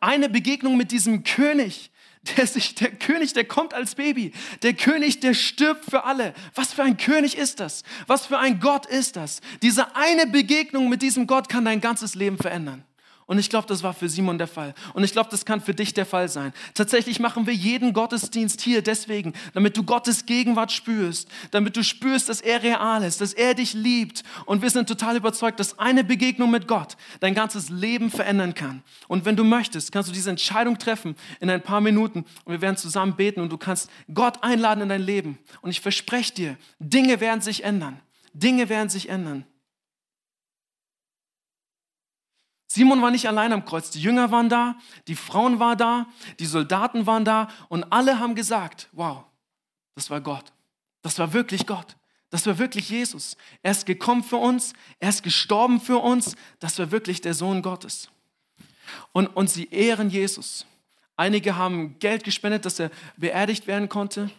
eine 0.00 0.28
Begegnung 0.28 0.76
mit 0.76 0.90
diesem 0.92 1.24
König, 1.24 1.90
der, 2.36 2.46
sich, 2.46 2.74
der 2.74 2.90
König, 2.90 3.32
der 3.32 3.44
kommt 3.44 3.72
als 3.72 3.94
Baby. 3.94 4.32
Der 4.62 4.74
König, 4.74 5.20
der 5.20 5.34
stirbt 5.34 5.84
für 5.90 6.04
alle. 6.04 6.34
Was 6.54 6.72
für 6.72 6.82
ein 6.82 6.96
König 6.96 7.36
ist 7.36 7.60
das? 7.60 7.82
Was 8.06 8.26
für 8.26 8.38
ein 8.38 8.60
Gott 8.60 8.86
ist 8.86 9.16
das? 9.16 9.40
Diese 9.62 9.96
eine 9.96 10.26
Begegnung 10.26 10.88
mit 10.88 11.02
diesem 11.02 11.26
Gott 11.26 11.48
kann 11.48 11.64
dein 11.64 11.80
ganzes 11.80 12.14
Leben 12.14 12.36
verändern. 12.36 12.84
Und 13.30 13.38
ich 13.38 13.48
glaube, 13.48 13.68
das 13.68 13.84
war 13.84 13.94
für 13.94 14.08
Simon 14.08 14.38
der 14.38 14.48
Fall. 14.48 14.74
Und 14.92 15.04
ich 15.04 15.12
glaube, 15.12 15.30
das 15.30 15.44
kann 15.44 15.60
für 15.60 15.72
dich 15.72 15.94
der 15.94 16.04
Fall 16.04 16.28
sein. 16.28 16.52
Tatsächlich 16.74 17.20
machen 17.20 17.46
wir 17.46 17.54
jeden 17.54 17.92
Gottesdienst 17.92 18.60
hier 18.60 18.82
deswegen, 18.82 19.34
damit 19.54 19.76
du 19.76 19.84
Gottes 19.84 20.26
Gegenwart 20.26 20.72
spürst, 20.72 21.28
damit 21.52 21.76
du 21.76 21.84
spürst, 21.84 22.28
dass 22.28 22.40
er 22.40 22.60
real 22.64 23.04
ist, 23.04 23.20
dass 23.20 23.32
er 23.32 23.54
dich 23.54 23.72
liebt. 23.72 24.24
Und 24.46 24.62
wir 24.62 24.70
sind 24.70 24.88
total 24.88 25.16
überzeugt, 25.16 25.60
dass 25.60 25.78
eine 25.78 26.02
Begegnung 26.02 26.50
mit 26.50 26.66
Gott 26.66 26.96
dein 27.20 27.36
ganzes 27.36 27.70
Leben 27.70 28.10
verändern 28.10 28.52
kann. 28.52 28.82
Und 29.06 29.24
wenn 29.24 29.36
du 29.36 29.44
möchtest, 29.44 29.92
kannst 29.92 30.08
du 30.08 30.12
diese 30.12 30.30
Entscheidung 30.30 30.76
treffen 30.76 31.14
in 31.38 31.50
ein 31.50 31.62
paar 31.62 31.80
Minuten 31.80 32.24
und 32.44 32.52
wir 32.52 32.60
werden 32.60 32.78
zusammen 32.78 33.14
beten 33.14 33.40
und 33.40 33.52
du 33.52 33.58
kannst 33.58 33.90
Gott 34.12 34.42
einladen 34.42 34.80
in 34.82 34.88
dein 34.88 35.02
Leben. 35.02 35.38
Und 35.60 35.70
ich 35.70 35.80
verspreche 35.80 36.34
dir, 36.34 36.56
Dinge 36.80 37.20
werden 37.20 37.42
sich 37.42 37.62
ändern. 37.62 38.00
Dinge 38.32 38.68
werden 38.68 38.88
sich 38.88 39.08
ändern. 39.08 39.44
Simon 42.72 43.02
war 43.02 43.10
nicht 43.10 43.26
allein 43.26 43.52
am 43.52 43.64
Kreuz. 43.64 43.90
Die 43.90 44.00
Jünger 44.00 44.30
waren 44.30 44.48
da, 44.48 44.76
die 45.08 45.16
Frauen 45.16 45.58
waren 45.58 45.76
da, 45.76 46.06
die 46.38 46.46
Soldaten 46.46 47.04
waren 47.04 47.24
da 47.24 47.48
und 47.68 47.82
alle 47.92 48.20
haben 48.20 48.36
gesagt, 48.36 48.88
wow, 48.92 49.24
das 49.96 50.08
war 50.08 50.20
Gott. 50.20 50.52
Das 51.02 51.18
war 51.18 51.32
wirklich 51.32 51.66
Gott. 51.66 51.96
Das 52.30 52.46
war 52.46 52.60
wirklich 52.60 52.88
Jesus. 52.88 53.36
Er 53.62 53.72
ist 53.72 53.86
gekommen 53.86 54.22
für 54.22 54.36
uns, 54.36 54.72
er 55.00 55.08
ist 55.08 55.24
gestorben 55.24 55.80
für 55.80 55.98
uns. 55.98 56.36
Das 56.60 56.78
war 56.78 56.92
wirklich 56.92 57.20
der 57.20 57.34
Sohn 57.34 57.60
Gottes. 57.62 58.08
Und, 59.10 59.26
und 59.26 59.50
sie 59.50 59.68
ehren 59.72 60.08
Jesus. 60.08 60.64
Einige 61.16 61.56
haben 61.56 61.98
Geld 61.98 62.22
gespendet, 62.22 62.66
dass 62.66 62.78
er 62.78 62.92
beerdigt 63.16 63.66
werden 63.66 63.88
konnte. 63.88 64.30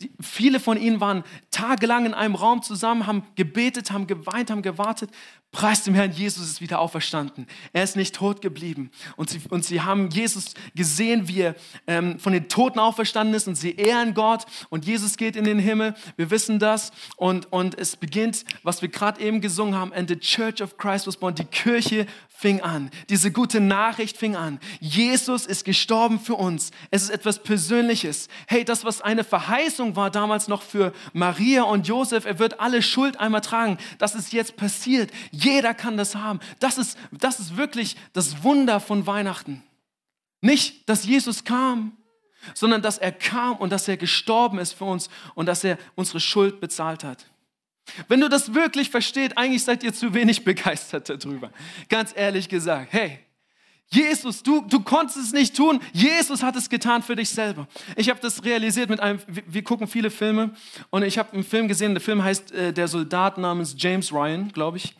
Die, 0.00 0.10
viele 0.20 0.60
von 0.60 0.80
ihnen 0.80 1.00
waren 1.00 1.24
tagelang 1.50 2.06
in 2.06 2.14
einem 2.14 2.34
Raum 2.34 2.62
zusammen, 2.62 3.06
haben 3.06 3.24
gebetet, 3.34 3.90
haben 3.90 4.06
geweint, 4.06 4.50
haben 4.50 4.62
gewartet. 4.62 5.10
Preis 5.50 5.82
dem 5.82 5.94
Herrn, 5.94 6.12
Jesus 6.12 6.46
ist 6.46 6.60
wieder 6.60 6.78
auferstanden. 6.78 7.46
Er 7.72 7.82
ist 7.82 7.96
nicht 7.96 8.14
tot 8.14 8.42
geblieben. 8.42 8.90
Und 9.16 9.30
sie, 9.30 9.40
und 9.48 9.64
sie 9.64 9.80
haben 9.80 10.10
Jesus 10.10 10.52
gesehen, 10.74 11.26
wie 11.26 11.40
er 11.40 11.54
ähm, 11.86 12.18
von 12.18 12.34
den 12.34 12.50
Toten 12.50 12.78
auferstanden 12.78 13.34
ist 13.34 13.48
und 13.48 13.54
sie 13.54 13.74
ehren 13.74 14.12
Gott 14.12 14.44
und 14.68 14.84
Jesus 14.84 15.16
geht 15.16 15.36
in 15.36 15.44
den 15.44 15.58
Himmel. 15.58 15.94
Wir 16.16 16.30
wissen 16.30 16.58
das. 16.58 16.92
Und, 17.16 17.50
und 17.50 17.78
es 17.78 17.96
beginnt, 17.96 18.44
was 18.62 18.82
wir 18.82 18.90
gerade 18.90 19.22
eben 19.22 19.40
gesungen 19.40 19.74
haben, 19.74 19.92
and 19.94 20.10
the 20.10 20.18
Church 20.18 20.62
of 20.62 20.76
Christ 20.76 21.06
was 21.06 21.16
born. 21.16 21.34
Die 21.34 21.44
Kirche 21.44 22.06
fing 22.38 22.60
an. 22.60 22.92
Diese 23.08 23.32
gute 23.32 23.58
Nachricht 23.58 24.16
fing 24.16 24.36
an. 24.36 24.60
Jesus 24.78 25.44
ist 25.44 25.64
gestorben 25.64 26.20
für 26.20 26.36
uns. 26.36 26.70
Es 26.92 27.02
ist 27.02 27.10
etwas 27.10 27.42
Persönliches. 27.42 28.28
Hey, 28.46 28.64
das, 28.64 28.84
was 28.84 29.00
eine 29.00 29.24
Verheißung 29.24 29.96
war 29.96 30.08
damals 30.08 30.46
noch 30.46 30.62
für 30.62 30.92
Maria 31.12 31.64
und 31.64 31.88
Josef, 31.88 32.26
er 32.26 32.38
wird 32.38 32.60
alle 32.60 32.80
Schuld 32.80 33.18
einmal 33.18 33.40
tragen. 33.40 33.76
Das 33.98 34.14
ist 34.14 34.32
jetzt 34.32 34.56
passiert. 34.56 35.10
Jeder 35.32 35.74
kann 35.74 35.96
das 35.96 36.14
haben. 36.14 36.38
Das 36.60 36.78
ist, 36.78 36.96
das 37.10 37.40
ist 37.40 37.56
wirklich 37.56 37.96
das 38.12 38.44
Wunder 38.44 38.78
von 38.78 39.08
Weihnachten. 39.08 39.64
Nicht, 40.40 40.88
dass 40.88 41.04
Jesus 41.04 41.42
kam, 41.42 41.96
sondern 42.54 42.82
dass 42.82 42.98
er 42.98 43.10
kam 43.10 43.56
und 43.56 43.70
dass 43.70 43.88
er 43.88 43.96
gestorben 43.96 44.60
ist 44.60 44.74
für 44.74 44.84
uns 44.84 45.10
und 45.34 45.46
dass 45.46 45.64
er 45.64 45.76
unsere 45.96 46.20
Schuld 46.20 46.60
bezahlt 46.60 47.02
hat. 47.02 47.26
Wenn 48.08 48.20
du 48.20 48.28
das 48.28 48.54
wirklich 48.54 48.90
verstehst, 48.90 49.36
eigentlich 49.36 49.64
seid 49.64 49.82
ihr 49.82 49.92
zu 49.92 50.14
wenig 50.14 50.44
begeistert 50.44 51.08
darüber. 51.08 51.50
Ganz 51.88 52.12
ehrlich 52.16 52.48
gesagt, 52.48 52.88
hey, 52.92 53.18
Jesus, 53.90 54.42
du, 54.42 54.60
du 54.68 54.80
konntest 54.80 55.16
es 55.16 55.32
nicht 55.32 55.56
tun. 55.56 55.80
Jesus 55.92 56.42
hat 56.42 56.56
es 56.56 56.68
getan 56.68 57.02
für 57.02 57.16
dich 57.16 57.30
selber. 57.30 57.66
Ich 57.96 58.10
habe 58.10 58.20
das 58.20 58.44
realisiert 58.44 58.90
mit 58.90 59.00
einem, 59.00 59.18
wir 59.26 59.64
gucken 59.64 59.86
viele 59.86 60.10
Filme 60.10 60.50
und 60.90 61.02
ich 61.04 61.16
habe 61.16 61.32
einen 61.32 61.44
Film 61.44 61.68
gesehen, 61.68 61.94
der 61.94 62.02
Film 62.02 62.22
heißt 62.22 62.52
äh, 62.52 62.72
Der 62.72 62.86
Soldat 62.86 63.38
namens 63.38 63.74
James 63.78 64.12
Ryan, 64.12 64.52
glaube 64.52 64.76
ich. 64.76 64.94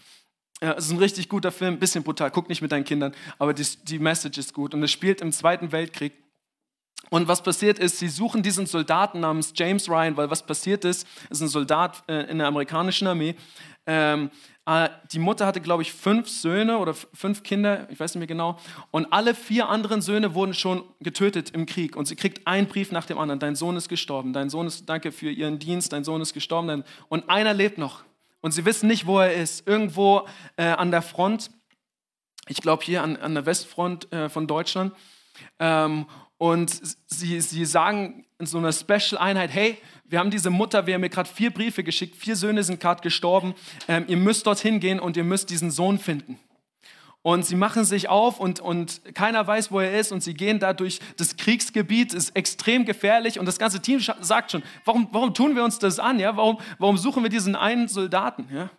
Ja, 0.62 0.72
es 0.72 0.86
ist 0.86 0.90
ein 0.90 0.98
richtig 0.98 1.28
guter 1.28 1.52
Film, 1.52 1.78
bisschen 1.78 2.02
brutal, 2.02 2.30
guck 2.30 2.48
nicht 2.48 2.62
mit 2.62 2.72
deinen 2.72 2.84
Kindern, 2.84 3.12
aber 3.38 3.52
die, 3.52 3.64
die 3.84 3.98
Message 3.98 4.38
ist 4.38 4.54
gut 4.54 4.74
und 4.74 4.82
es 4.82 4.90
spielt 4.90 5.20
im 5.20 5.32
Zweiten 5.32 5.70
Weltkrieg. 5.70 6.14
Und 7.10 7.26
was 7.26 7.42
passiert 7.42 7.78
ist, 7.78 7.98
sie 7.98 8.08
suchen 8.08 8.42
diesen 8.42 8.66
Soldaten 8.66 9.20
namens 9.20 9.52
James 9.56 9.88
Ryan, 9.88 10.16
weil 10.16 10.30
was 10.30 10.44
passiert 10.44 10.84
ist, 10.84 11.06
ist 11.30 11.40
ein 11.40 11.48
Soldat 11.48 12.02
äh, 12.06 12.30
in 12.30 12.38
der 12.38 12.46
amerikanischen 12.46 13.08
Armee, 13.08 13.34
Ähm, 13.86 14.30
äh, 14.66 14.90
die 15.12 15.18
Mutter 15.18 15.46
hatte, 15.46 15.62
glaube 15.62 15.82
ich, 15.82 15.94
fünf 15.94 16.28
Söhne 16.28 16.76
oder 16.76 16.92
fünf 16.92 17.42
Kinder, 17.42 17.88
ich 17.90 17.98
weiß 17.98 18.14
nicht 18.14 18.20
mehr 18.20 18.26
genau. 18.26 18.58
Und 18.90 19.10
alle 19.14 19.34
vier 19.34 19.70
anderen 19.70 20.02
Söhne 20.02 20.34
wurden 20.34 20.52
schon 20.52 20.84
getötet 21.00 21.50
im 21.52 21.64
Krieg. 21.64 21.96
Und 21.96 22.04
sie 22.04 22.16
kriegt 22.16 22.46
einen 22.46 22.66
Brief 22.66 22.92
nach 22.92 23.06
dem 23.06 23.16
anderen. 23.16 23.40
Dein 23.40 23.56
Sohn 23.56 23.78
ist 23.78 23.88
gestorben. 23.88 24.34
Dein 24.34 24.50
Sohn 24.50 24.66
ist, 24.66 24.86
danke 24.86 25.10
für 25.10 25.30
ihren 25.30 25.58
Dienst. 25.58 25.94
Dein 25.94 26.04
Sohn 26.04 26.20
ist 26.20 26.34
gestorben. 26.34 26.84
Und 27.08 27.30
einer 27.30 27.54
lebt 27.54 27.78
noch. 27.78 28.04
Und 28.42 28.50
sie 28.50 28.66
wissen 28.66 28.88
nicht, 28.88 29.06
wo 29.06 29.18
er 29.20 29.32
ist. 29.32 29.66
Irgendwo 29.66 30.28
äh, 30.56 30.64
an 30.64 30.90
der 30.90 31.00
Front. 31.00 31.50
Ich 32.46 32.60
glaube, 32.60 32.84
hier 32.84 33.02
an, 33.02 33.16
an 33.16 33.34
der 33.34 33.46
Westfront 33.46 34.12
äh, 34.12 34.28
von 34.28 34.46
Deutschland. 34.46 34.92
Ähm, 35.58 36.04
und 36.38 36.80
sie, 37.06 37.40
sie 37.40 37.64
sagen 37.64 38.24
in 38.38 38.46
so 38.46 38.58
einer 38.58 38.72
Special-Einheit, 38.72 39.50
hey, 39.52 39.78
wir 40.04 40.20
haben 40.20 40.30
diese 40.30 40.50
Mutter, 40.50 40.86
wir 40.86 40.94
haben 40.94 41.00
mir 41.00 41.10
gerade 41.10 41.28
vier 41.28 41.50
Briefe 41.50 41.82
geschickt, 41.82 42.16
vier 42.16 42.36
Söhne 42.36 42.62
sind 42.62 42.80
gerade 42.80 43.02
gestorben, 43.02 43.54
ähm, 43.88 44.04
ihr 44.06 44.16
müsst 44.16 44.46
dorthin 44.46 44.80
gehen 44.80 45.00
und 45.00 45.16
ihr 45.16 45.24
müsst 45.24 45.50
diesen 45.50 45.70
Sohn 45.70 45.98
finden. 45.98 46.38
Und 47.22 47.44
sie 47.44 47.56
machen 47.56 47.84
sich 47.84 48.08
auf 48.08 48.38
und, 48.38 48.60
und 48.60 49.02
keiner 49.14 49.44
weiß, 49.44 49.72
wo 49.72 49.80
er 49.80 49.98
ist 49.98 50.12
und 50.12 50.22
sie 50.22 50.34
gehen 50.34 50.60
da 50.60 50.72
durch 50.72 51.00
das 51.16 51.36
Kriegsgebiet, 51.36 52.14
ist 52.14 52.34
extrem 52.36 52.84
gefährlich 52.84 53.40
und 53.40 53.46
das 53.46 53.58
ganze 53.58 53.82
Team 53.82 54.00
sagt 54.20 54.52
schon, 54.52 54.62
warum, 54.84 55.08
warum 55.10 55.34
tun 55.34 55.56
wir 55.56 55.64
uns 55.64 55.80
das 55.80 55.98
an? 55.98 56.20
Ja? 56.20 56.36
Warum, 56.36 56.58
warum 56.78 56.96
suchen 56.96 57.24
wir 57.24 57.30
diesen 57.30 57.56
einen 57.56 57.88
Soldaten? 57.88 58.48
Ja? 58.54 58.70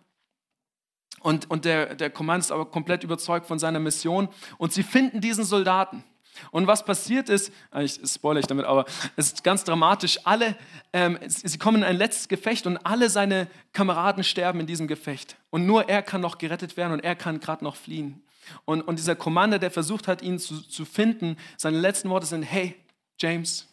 Und, 1.20 1.50
und 1.52 1.66
der, 1.66 1.96
der 1.96 2.10
Kommand 2.10 2.46
ist 2.46 2.52
aber 2.52 2.66
komplett 2.66 3.04
überzeugt 3.04 3.46
von 3.46 3.60
seiner 3.60 3.80
Mission 3.80 4.30
und 4.58 4.72
sie 4.72 4.84
finden 4.84 5.20
diesen 5.20 5.44
Soldaten. 5.44 6.06
Und 6.52 6.68
was 6.68 6.86
passiert 6.86 7.30
ist, 7.30 7.52
ah, 7.72 7.82
ich 7.82 8.00
spoilere 8.06 8.42
ich 8.42 8.48
damit, 8.48 8.66
aber 8.66 8.86
es 9.16 9.34
ist 9.34 9.44
ganz 9.44 9.64
dramatisch, 9.64 10.20
alle, 10.24 10.56
ähm, 10.94 11.18
sie 11.28 11.58
kommen 11.58 11.78
in 11.78 11.84
ein 11.84 11.98
letztes 11.98 12.28
Gefecht 12.28 12.68
und 12.68 12.78
alle 12.78 13.10
seine 13.10 13.48
Kameraden 13.74 14.24
sterben 14.24 14.60
in 14.60 14.68
diesem 14.68 14.88
Gefecht. 14.88 15.38
Und 15.50 15.66
nur 15.66 15.90
er 15.90 16.02
kann 16.02 16.22
noch 16.22 16.38
gerettet 16.38 16.78
werden 16.78 16.94
und 16.94 17.00
er 17.00 17.16
kann 17.16 17.40
gerade 17.40 17.64
noch 17.64 17.76
fliehen. 17.76 18.24
Und, 18.66 18.82
und 18.82 18.98
dieser 18.98 19.16
Commander, 19.16 19.60
der 19.60 19.72
versucht 19.72 20.08
hat, 20.08 20.22
ihn 20.22 20.40
zu, 20.40 20.62
zu 20.62 20.86
finden, 20.86 21.38
seine 21.58 21.80
letzten 21.80 22.10
Worte 22.10 22.26
sind, 22.26 22.44
hey, 22.44 22.76
James, 23.20 23.68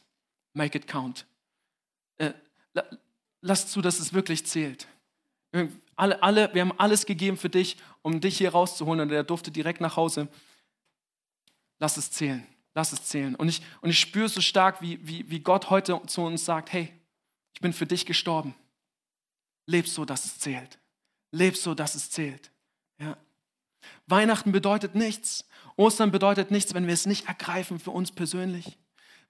make 0.52 0.76
it 0.76 0.87
count. 0.87 1.26
Äh, 2.18 2.33
lass 3.40 3.68
zu, 3.68 3.81
dass 3.81 4.00
es 4.00 4.12
wirklich 4.12 4.46
zählt. 4.46 4.87
Alle, 5.94 6.22
alle, 6.22 6.52
wir 6.52 6.61
haben 6.61 6.79
alles 6.79 7.07
gegeben 7.07 7.37
für 7.37 7.48
dich, 7.48 7.76
um 8.02 8.20
dich 8.20 8.38
hier 8.38 8.50
rauszuholen. 8.50 9.00
Und 9.00 9.12
er 9.12 9.24
durfte 9.24 9.50
direkt 9.50 9.81
nach 9.81 9.96
Hause. 9.96 10.29
Lass 11.79 11.96
es 11.96 12.11
zählen. 12.11 12.46
Lass 12.76 12.92
es 12.92 13.04
zählen. 13.04 13.34
Und 13.34 13.48
ich, 13.48 13.62
und 13.80 13.88
ich 13.88 13.98
spüre 13.98 14.28
so 14.28 14.42
stark, 14.42 14.82
wie, 14.82 14.98
wie, 15.00 15.30
wie 15.30 15.40
Gott 15.40 15.70
heute 15.70 15.98
zu 16.08 16.20
uns 16.20 16.44
sagt, 16.44 16.74
hey, 16.74 16.92
ich 17.54 17.60
bin 17.62 17.72
für 17.72 17.86
dich 17.86 18.04
gestorben. 18.04 18.54
Leb 19.64 19.88
so, 19.88 20.04
dass 20.04 20.26
es 20.26 20.38
zählt. 20.38 20.78
Leb 21.30 21.56
so, 21.56 21.74
dass 21.74 21.94
es 21.94 22.10
zählt. 22.10 22.50
Ja. 22.98 23.16
Weihnachten 24.06 24.52
bedeutet 24.52 24.94
nichts. 24.94 25.48
Ostern 25.76 26.10
bedeutet 26.10 26.50
nichts, 26.50 26.74
wenn 26.74 26.86
wir 26.86 26.92
es 26.92 27.06
nicht 27.06 27.28
ergreifen 27.28 27.78
für 27.78 27.92
uns 27.92 28.12
persönlich. 28.12 28.76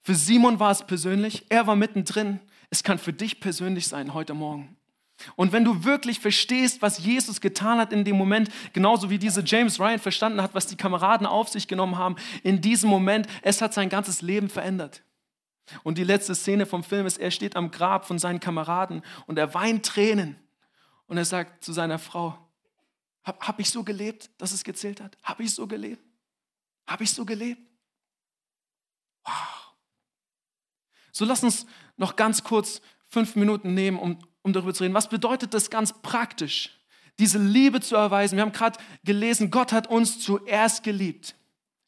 Für 0.01 0.13
Simon 0.13 0.59
war 0.59 0.71
es 0.71 0.85
persönlich. 0.85 1.45
Er 1.47 1.67
war 1.67 1.77
mittendrin. 1.77 2.41
Es 2.69 2.83
kann 2.83 2.99
für 2.99 3.13
dich 3.13 3.39
persönlich 3.39 3.87
sein 3.87 4.13
heute 4.13 4.33
Morgen. 4.33 4.75
Und 5.35 5.51
wenn 5.51 5.63
du 5.63 5.83
wirklich 5.83 6.19
verstehst, 6.19 6.81
was 6.81 6.99
Jesus 6.99 7.41
getan 7.41 7.79
hat 7.79 7.91
in 7.91 8.05
dem 8.05 8.15
Moment, 8.15 8.49
genauso 8.73 9.09
wie 9.09 9.17
diese 9.17 9.41
James 9.43 9.79
Ryan 9.79 9.99
verstanden 9.99 10.41
hat, 10.41 10.53
was 10.53 10.67
die 10.67 10.77
Kameraden 10.77 11.25
auf 11.25 11.49
sich 11.49 11.67
genommen 11.67 11.97
haben, 11.97 12.15
in 12.43 12.61
diesem 12.61 12.89
Moment, 12.89 13.27
es 13.41 13.61
hat 13.61 13.73
sein 13.73 13.89
ganzes 13.89 14.21
Leben 14.21 14.49
verändert. 14.49 15.03
Und 15.83 15.97
die 15.97 16.03
letzte 16.03 16.35
Szene 16.35 16.65
vom 16.65 16.83
Film 16.83 17.05
ist, 17.05 17.17
er 17.17 17.31
steht 17.31 17.55
am 17.55 17.71
Grab 17.71 18.05
von 18.05 18.19
seinen 18.19 18.39
Kameraden 18.39 19.01
und 19.25 19.37
er 19.37 19.53
weint 19.53 19.85
Tränen. 19.85 20.37
Und 21.07 21.17
er 21.17 21.25
sagt 21.25 21.63
zu 21.63 21.73
seiner 21.73 21.99
Frau, 21.99 22.37
habe 23.23 23.45
hab 23.45 23.59
ich 23.59 23.69
so 23.69 23.83
gelebt, 23.83 24.29
dass 24.37 24.51
es 24.51 24.63
gezählt 24.63 25.01
hat? 25.01 25.17
Habe 25.23 25.43
ich 25.43 25.53
so 25.53 25.67
gelebt? 25.67 26.01
Habe 26.85 27.03
ich 27.03 27.11
so 27.11 27.25
gelebt? 27.25 27.61
Wow. 29.25 29.73
So 31.11 31.25
lass 31.25 31.43
uns 31.43 31.65
noch 31.97 32.15
ganz 32.15 32.43
kurz 32.43 32.81
fünf 33.09 33.35
Minuten 33.35 33.73
nehmen, 33.73 33.99
um, 33.99 34.19
um 34.47 34.53
darüber 34.53 34.73
zu 34.73 34.83
reden. 34.83 34.95
Was 34.95 35.09
bedeutet 35.09 35.53
das 35.53 35.69
ganz 35.69 35.93
praktisch, 36.01 36.71
diese 37.19 37.37
Liebe 37.37 37.81
zu 37.81 37.95
erweisen? 37.95 38.37
Wir 38.37 38.43
haben 38.43 38.51
gerade 38.51 38.79
gelesen, 39.03 39.51
Gott 39.51 39.71
hat 39.71 39.87
uns 39.87 40.19
zuerst 40.19 40.83
geliebt. 40.83 41.35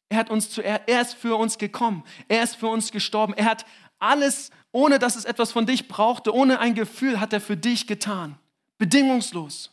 Er 0.08 0.18
hat 0.18 0.30
uns 0.30 0.50
zuerst, 0.50 0.82
er 0.86 1.00
ist 1.00 1.14
für 1.14 1.36
uns 1.36 1.58
gekommen. 1.58 2.04
Er 2.28 2.42
ist 2.42 2.56
für 2.56 2.68
uns 2.68 2.92
gestorben. 2.92 3.32
Er 3.34 3.46
hat 3.46 3.64
alles, 3.98 4.50
ohne 4.72 4.98
dass 4.98 5.16
es 5.16 5.24
etwas 5.24 5.52
von 5.52 5.66
dich 5.66 5.88
brauchte, 5.88 6.34
ohne 6.34 6.58
ein 6.58 6.74
Gefühl, 6.74 7.20
hat 7.20 7.32
er 7.32 7.40
für 7.40 7.56
dich 7.56 7.86
getan. 7.86 8.38
Bedingungslos. 8.78 9.70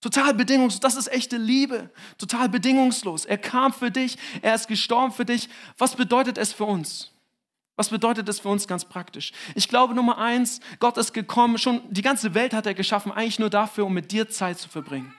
Total 0.00 0.34
bedingungslos. 0.34 0.80
Das 0.80 0.96
ist 0.96 1.10
echte 1.10 1.36
Liebe. 1.36 1.90
Total 2.18 2.48
bedingungslos. 2.48 3.24
Er 3.24 3.38
kam 3.38 3.72
für 3.72 3.90
dich. 3.90 4.18
Er 4.42 4.54
ist 4.54 4.68
gestorben 4.68 5.12
für 5.12 5.24
dich. 5.24 5.48
Was 5.78 5.96
bedeutet 5.96 6.38
es 6.38 6.52
für 6.52 6.64
uns? 6.64 7.11
Was 7.82 7.88
bedeutet 7.88 8.28
das 8.28 8.38
für 8.38 8.48
uns 8.48 8.68
ganz 8.68 8.84
praktisch? 8.84 9.32
Ich 9.56 9.68
glaube, 9.68 9.92
Nummer 9.92 10.16
eins, 10.16 10.60
Gott 10.78 10.96
ist 10.98 11.12
gekommen, 11.12 11.58
schon 11.58 11.80
die 11.90 12.00
ganze 12.00 12.32
Welt 12.32 12.54
hat 12.54 12.64
er 12.64 12.74
geschaffen, 12.74 13.10
eigentlich 13.10 13.40
nur 13.40 13.50
dafür, 13.50 13.86
um 13.86 13.92
mit 13.92 14.12
dir 14.12 14.28
Zeit 14.28 14.60
zu 14.60 14.68
verbringen. 14.68 15.12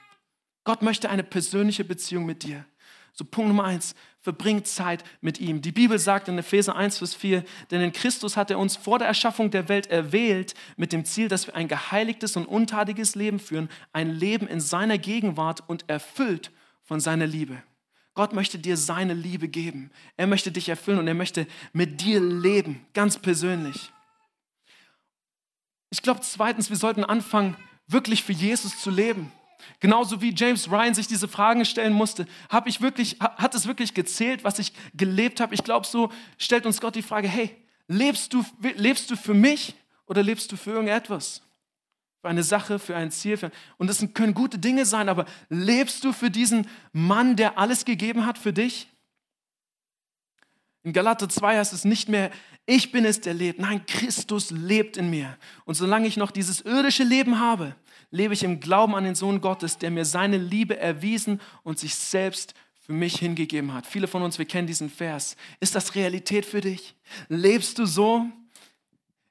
Gott 0.63 0.81
möchte 0.81 1.09
eine 1.09 1.23
persönliche 1.23 1.83
Beziehung 1.83 2.25
mit 2.25 2.43
dir. 2.43 2.63
So 3.11 3.25
Punkt 3.25 3.49
Nummer 3.49 3.65
eins, 3.65 3.95
verbring 4.21 4.63
Zeit 4.63 5.03
mit 5.19 5.41
ihm. 5.41 5.61
Die 5.61 5.73
Bibel 5.73 5.99
sagt 5.99 6.29
in 6.29 6.37
Epheser 6.37 6.77
1, 6.77 6.99
Vers 6.99 7.15
4, 7.15 7.43
denn 7.69 7.81
in 7.81 7.91
Christus 7.91 8.37
hat 8.37 8.49
er 8.49 8.59
uns 8.59 8.77
vor 8.77 8.97
der 8.97 9.09
Erschaffung 9.09 9.51
der 9.51 9.67
Welt 9.67 9.87
erwählt 9.87 10.53
mit 10.77 10.93
dem 10.93 11.03
Ziel, 11.03 11.27
dass 11.27 11.47
wir 11.47 11.57
ein 11.57 11.67
geheiligtes 11.67 12.37
und 12.37 12.45
untadiges 12.45 13.15
Leben 13.15 13.39
führen, 13.39 13.67
ein 13.91 14.09
Leben 14.09 14.47
in 14.47 14.61
seiner 14.61 14.97
Gegenwart 14.97 15.67
und 15.67 15.89
erfüllt 15.89 16.49
von 16.81 17.01
seiner 17.01 17.27
Liebe. 17.27 17.61
Gott 18.13 18.33
möchte 18.33 18.59
dir 18.59 18.77
seine 18.77 19.13
Liebe 19.13 19.47
geben. 19.47 19.91
Er 20.17 20.27
möchte 20.27 20.51
dich 20.51 20.69
erfüllen 20.69 20.99
und 20.99 21.07
er 21.07 21.13
möchte 21.13 21.47
mit 21.71 22.01
dir 22.01 22.19
leben, 22.19 22.85
ganz 22.93 23.17
persönlich. 23.17 23.91
Ich 25.89 26.01
glaube 26.01 26.21
zweitens, 26.21 26.69
wir 26.69 26.77
sollten 26.77 27.03
anfangen, 27.03 27.55
wirklich 27.87 28.23
für 28.23 28.33
Jesus 28.33 28.79
zu 28.79 28.89
leben. 28.89 29.31
Genauso 29.79 30.21
wie 30.21 30.33
James 30.35 30.69
Ryan 30.69 30.93
sich 30.93 31.07
diese 31.07 31.27
Fragen 31.27 31.65
stellen 31.65 31.93
musste, 31.93 32.27
habe 32.49 32.69
ich 32.69 32.81
wirklich, 32.81 33.17
hat 33.19 33.55
es 33.55 33.65
wirklich 33.65 33.93
gezählt, 33.93 34.43
was 34.43 34.59
ich 34.59 34.73
gelebt 34.93 35.39
habe? 35.39 35.53
Ich 35.53 35.63
glaube, 35.63 35.87
so 35.87 36.11
stellt 36.37 36.65
uns 36.65 36.81
Gott 36.81 36.95
die 36.95 37.01
Frage: 37.01 37.27
Hey, 37.27 37.55
lebst 37.87 38.33
du, 38.33 38.43
lebst 38.75 39.09
du 39.09 39.15
für 39.15 39.33
mich 39.33 39.75
oder 40.05 40.21
lebst 40.21 40.51
du 40.51 40.57
für 40.57 40.71
irgendetwas? 40.71 41.41
Für 42.23 42.29
eine 42.29 42.43
Sache, 42.43 42.79
für 42.79 42.95
ein 42.95 43.11
Ziel. 43.11 43.35
Für, 43.35 43.51
und 43.77 43.89
das 43.89 44.05
können 44.13 44.33
gute 44.33 44.57
Dinge 44.57 44.85
sein, 44.85 45.09
aber 45.09 45.25
lebst 45.49 46.05
du 46.05 46.13
für 46.13 46.31
diesen 46.31 46.67
Mann, 46.93 47.35
der 47.35 47.57
alles 47.57 47.83
gegeben 47.83 48.25
hat 48.25 48.37
für 48.37 48.53
dich? 48.53 48.87
In 50.83 50.93
Galater 50.93 51.27
2 51.27 51.57
heißt 51.57 51.73
es 51.73 51.83
nicht 51.83 52.07
mehr, 52.07 52.31
ich 52.65 52.93
bin 52.93 53.03
es, 53.03 53.19
der 53.19 53.33
lebt. 53.33 53.59
Nein, 53.59 53.85
Christus 53.85 54.51
lebt 54.51 54.95
in 54.95 55.09
mir. 55.09 55.37
Und 55.65 55.75
solange 55.75 56.07
ich 56.07 56.15
noch 56.15 56.31
dieses 56.31 56.61
irdische 56.61 57.03
Leben 57.03 57.41
habe, 57.41 57.75
lebe 58.09 58.33
ich 58.33 58.43
im 58.43 58.61
Glauben 58.61 58.95
an 58.95 59.03
den 59.03 59.15
Sohn 59.15 59.41
Gottes, 59.41 59.77
der 59.77 59.91
mir 59.91 60.05
seine 60.05 60.37
Liebe 60.37 60.79
erwiesen 60.79 61.41
und 61.63 61.77
sich 61.77 61.93
selbst 61.93 62.53
für 62.79 62.93
mich 62.93 63.17
hingegeben 63.17 63.73
hat. 63.73 63.85
Viele 63.85 64.07
von 64.07 64.21
uns, 64.21 64.39
wir 64.39 64.45
kennen 64.45 64.67
diesen 64.67 64.89
Vers. 64.89 65.35
Ist 65.59 65.75
das 65.75 65.93
Realität 65.93 66.45
für 66.45 66.61
dich? 66.61 66.95
Lebst 67.27 67.79
du 67.79 67.85
so? 67.85 68.29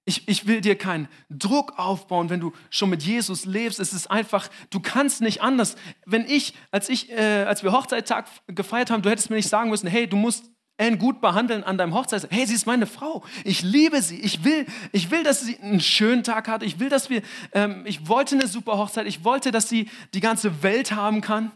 Ich, 0.04 0.26
ich 0.26 0.46
will 0.46 0.60
dir 0.60 0.76
keinen 0.76 1.08
Druck 1.30 1.78
aufbauen, 1.78 2.28
wenn 2.28 2.40
du 2.40 2.52
schon 2.70 2.90
mit 2.90 3.04
Jesus 3.04 3.44
lebst. 3.44 3.78
Es 3.78 3.92
ist 3.92 4.10
einfach, 4.10 4.48
du 4.70 4.80
kannst 4.80 5.20
nicht 5.20 5.42
anders. 5.42 5.76
Wenn 6.06 6.26
ich, 6.26 6.54
als 6.72 6.88
ich, 6.88 7.10
äh, 7.12 7.44
als 7.44 7.62
wir 7.62 7.72
Hochzeittag 7.72 8.26
gefeiert 8.48 8.90
haben, 8.90 9.02
du 9.02 9.10
hättest 9.10 9.30
mir 9.30 9.36
nicht 9.36 9.48
sagen 9.48 9.70
müssen, 9.70 9.86
hey, 9.86 10.08
du 10.08 10.16
musst 10.16 10.50
Anne 10.78 10.98
gut 10.98 11.20
behandeln 11.20 11.62
an 11.62 11.78
deinem 11.78 11.94
Hochzeitstag. 11.94 12.32
Hey, 12.32 12.46
sie 12.46 12.54
ist 12.54 12.66
meine 12.66 12.86
Frau. 12.86 13.22
Ich 13.44 13.62
liebe 13.62 14.02
sie. 14.02 14.18
Ich 14.20 14.42
will, 14.42 14.66
ich 14.90 15.10
will, 15.10 15.22
dass 15.22 15.42
sie 15.42 15.58
einen 15.60 15.80
schönen 15.80 16.24
Tag 16.24 16.48
hat. 16.48 16.62
Ich 16.62 16.80
will, 16.80 16.88
dass 16.88 17.08
wir, 17.08 17.22
ähm, 17.52 17.84
ich 17.86 18.08
wollte 18.08 18.34
eine 18.34 18.48
super 18.48 18.78
Hochzeit. 18.78 19.06
Ich 19.06 19.22
wollte, 19.22 19.52
dass 19.52 19.68
sie 19.68 19.88
die 20.14 20.20
ganze 20.20 20.62
Welt 20.62 20.92
haben 20.92 21.20
kann. 21.20 21.52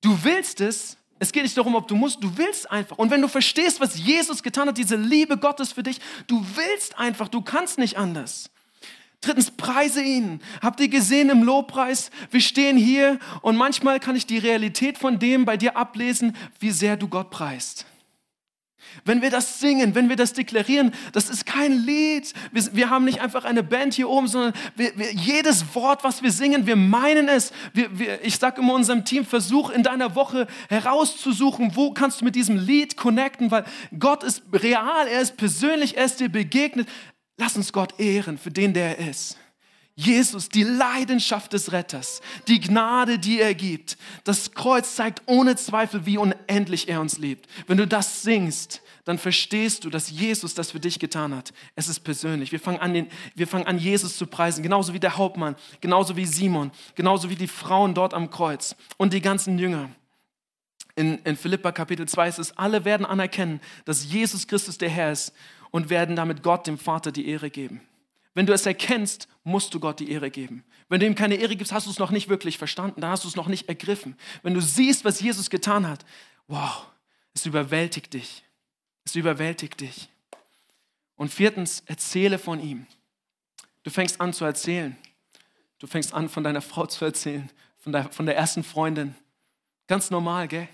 Du 0.00 0.24
willst 0.24 0.60
es, 0.60 0.96
es 1.22 1.30
geht 1.30 1.44
nicht 1.44 1.56
darum, 1.56 1.76
ob 1.76 1.86
du 1.86 1.94
musst, 1.94 2.20
du 2.20 2.36
willst 2.36 2.68
einfach. 2.68 2.98
Und 2.98 3.12
wenn 3.12 3.22
du 3.22 3.28
verstehst, 3.28 3.80
was 3.80 3.96
Jesus 3.96 4.42
getan 4.42 4.66
hat, 4.66 4.76
diese 4.76 4.96
Liebe 4.96 5.36
Gottes 5.36 5.70
für 5.70 5.84
dich, 5.84 6.00
du 6.26 6.44
willst 6.56 6.98
einfach, 6.98 7.28
du 7.28 7.42
kannst 7.42 7.78
nicht 7.78 7.96
anders. 7.96 8.50
Drittens, 9.20 9.52
preise 9.52 10.02
ihn. 10.02 10.40
Habt 10.60 10.80
ihr 10.80 10.88
gesehen 10.88 11.30
im 11.30 11.44
Lobpreis? 11.44 12.10
Wir 12.32 12.40
stehen 12.40 12.76
hier 12.76 13.20
und 13.40 13.56
manchmal 13.56 14.00
kann 14.00 14.16
ich 14.16 14.26
die 14.26 14.38
Realität 14.38 14.98
von 14.98 15.20
dem 15.20 15.44
bei 15.44 15.56
dir 15.56 15.76
ablesen, 15.76 16.34
wie 16.58 16.72
sehr 16.72 16.96
du 16.96 17.06
Gott 17.06 17.30
preist. 17.30 17.86
Wenn 19.04 19.22
wir 19.22 19.30
das 19.30 19.60
singen, 19.60 19.94
wenn 19.94 20.08
wir 20.08 20.16
das 20.16 20.32
deklarieren, 20.32 20.92
das 21.12 21.28
ist 21.28 21.46
kein 21.46 21.72
Lied. 21.72 22.32
Wir, 22.52 22.74
wir 22.74 22.90
haben 22.90 23.04
nicht 23.04 23.20
einfach 23.20 23.44
eine 23.44 23.62
Band 23.62 23.94
hier 23.94 24.08
oben, 24.08 24.28
sondern 24.28 24.52
wir, 24.76 24.96
wir, 24.96 25.12
jedes 25.12 25.74
Wort, 25.74 26.04
was 26.04 26.22
wir 26.22 26.30
singen, 26.30 26.66
wir 26.66 26.76
meinen 26.76 27.28
es. 27.28 27.52
ich 28.22 28.36
sage 28.36 28.60
immer 28.60 28.74
unserem 28.74 29.04
Team, 29.04 29.24
versuch 29.24 29.70
in 29.70 29.82
deiner 29.82 30.14
Woche 30.14 30.46
herauszusuchen, 30.68 31.76
wo 31.76 31.92
kannst 31.92 32.20
du 32.20 32.24
mit 32.24 32.34
diesem 32.34 32.56
Lied 32.56 32.96
connecten, 32.96 33.50
weil 33.50 33.64
Gott 33.98 34.22
ist 34.22 34.42
real, 34.52 35.06
er 35.08 35.20
ist 35.20 35.36
persönlich, 35.36 35.96
er 35.96 36.04
ist 36.04 36.20
dir 36.20 36.28
begegnet. 36.28 36.88
Lass 37.38 37.56
uns 37.56 37.72
Gott 37.72 37.98
ehren 37.98 38.38
für 38.38 38.50
den, 38.50 38.74
der 38.74 38.98
er 38.98 39.10
ist. 39.10 39.36
Jesus, 39.94 40.48
die 40.48 40.62
Leidenschaft 40.62 41.52
des 41.52 41.70
Retters, 41.70 42.22
die 42.48 42.60
Gnade, 42.60 43.18
die 43.18 43.40
er 43.40 43.54
gibt. 43.54 43.98
Das 44.24 44.52
Kreuz 44.52 44.96
zeigt 44.96 45.22
ohne 45.26 45.54
Zweifel, 45.56 46.06
wie 46.06 46.16
unendlich 46.16 46.88
er 46.88 47.00
uns 47.00 47.18
liebt. 47.18 47.46
Wenn 47.66 47.76
du 47.76 47.86
das 47.86 48.22
singst, 48.22 48.80
dann 49.04 49.18
verstehst 49.18 49.84
du, 49.84 49.90
dass 49.90 50.10
Jesus 50.10 50.54
das 50.54 50.70
für 50.70 50.80
dich 50.80 50.98
getan 50.98 51.34
hat. 51.34 51.52
Es 51.74 51.88
ist 51.88 52.00
persönlich. 52.00 52.52
Wir 52.52 52.60
fangen 52.60 52.78
an, 52.78 52.94
den, 52.94 53.08
wir 53.34 53.46
fangen 53.46 53.66
an 53.66 53.78
Jesus 53.78 54.16
zu 54.16 54.26
preisen, 54.26 54.62
genauso 54.62 54.94
wie 54.94 55.00
der 55.00 55.18
Hauptmann, 55.18 55.56
genauso 55.82 56.16
wie 56.16 56.24
Simon, 56.24 56.70
genauso 56.94 57.28
wie 57.28 57.36
die 57.36 57.48
Frauen 57.48 57.94
dort 57.94 58.14
am 58.14 58.30
Kreuz 58.30 58.74
und 58.96 59.12
die 59.12 59.20
ganzen 59.20 59.58
Jünger. 59.58 59.90
In, 60.94 61.18
in 61.24 61.36
Philippa 61.36 61.70
Kapitel 61.72 62.06
2 62.06 62.28
ist 62.28 62.38
es, 62.38 62.56
alle 62.56 62.84
werden 62.86 63.04
anerkennen, 63.04 63.60
dass 63.84 64.10
Jesus 64.10 64.46
Christus 64.46 64.78
der 64.78 64.90
Herr 64.90 65.12
ist 65.12 65.34
und 65.70 65.90
werden 65.90 66.16
damit 66.16 66.42
Gott, 66.42 66.66
dem 66.66 66.78
Vater, 66.78 67.12
die 67.12 67.28
Ehre 67.28 67.50
geben. 67.50 67.80
Wenn 68.34 68.46
du 68.46 68.52
es 68.52 68.64
erkennst, 68.64 69.28
musst 69.44 69.74
du 69.74 69.80
Gott 69.80 70.00
die 70.00 70.10
Ehre 70.10 70.30
geben. 70.30 70.64
Wenn 70.88 71.00
du 71.00 71.06
ihm 71.06 71.14
keine 71.14 71.34
Ehre 71.34 71.56
gibst, 71.56 71.72
hast 71.72 71.86
du 71.86 71.90
es 71.90 71.98
noch 71.98 72.10
nicht 72.10 72.28
wirklich 72.28 72.58
verstanden, 72.58 73.00
dann 73.00 73.10
hast 73.10 73.24
du 73.24 73.28
es 73.28 73.36
noch 73.36 73.48
nicht 73.48 73.68
ergriffen. 73.68 74.16
Wenn 74.42 74.54
du 74.54 74.60
siehst, 74.60 75.04
was 75.04 75.20
Jesus 75.20 75.50
getan 75.50 75.86
hat, 75.86 76.04
wow, 76.46 76.86
es 77.34 77.44
überwältigt 77.46 78.14
dich. 78.14 78.44
Es 79.04 79.14
überwältigt 79.16 79.80
dich. 79.80 80.08
Und 81.16 81.32
viertens, 81.32 81.82
erzähle 81.86 82.38
von 82.38 82.60
ihm. 82.60 82.86
Du 83.82 83.90
fängst 83.90 84.20
an 84.20 84.32
zu 84.32 84.44
erzählen. 84.44 84.96
Du 85.78 85.86
fängst 85.86 86.14
an, 86.14 86.28
von 86.28 86.44
deiner 86.44 86.62
Frau 86.62 86.86
zu 86.86 87.04
erzählen, 87.04 87.50
von 87.78 87.92
der, 87.92 88.10
von 88.12 88.26
der 88.26 88.36
ersten 88.36 88.62
Freundin. 88.62 89.14
Ganz 89.88 90.10
normal, 90.10 90.46
gell? 90.48 90.68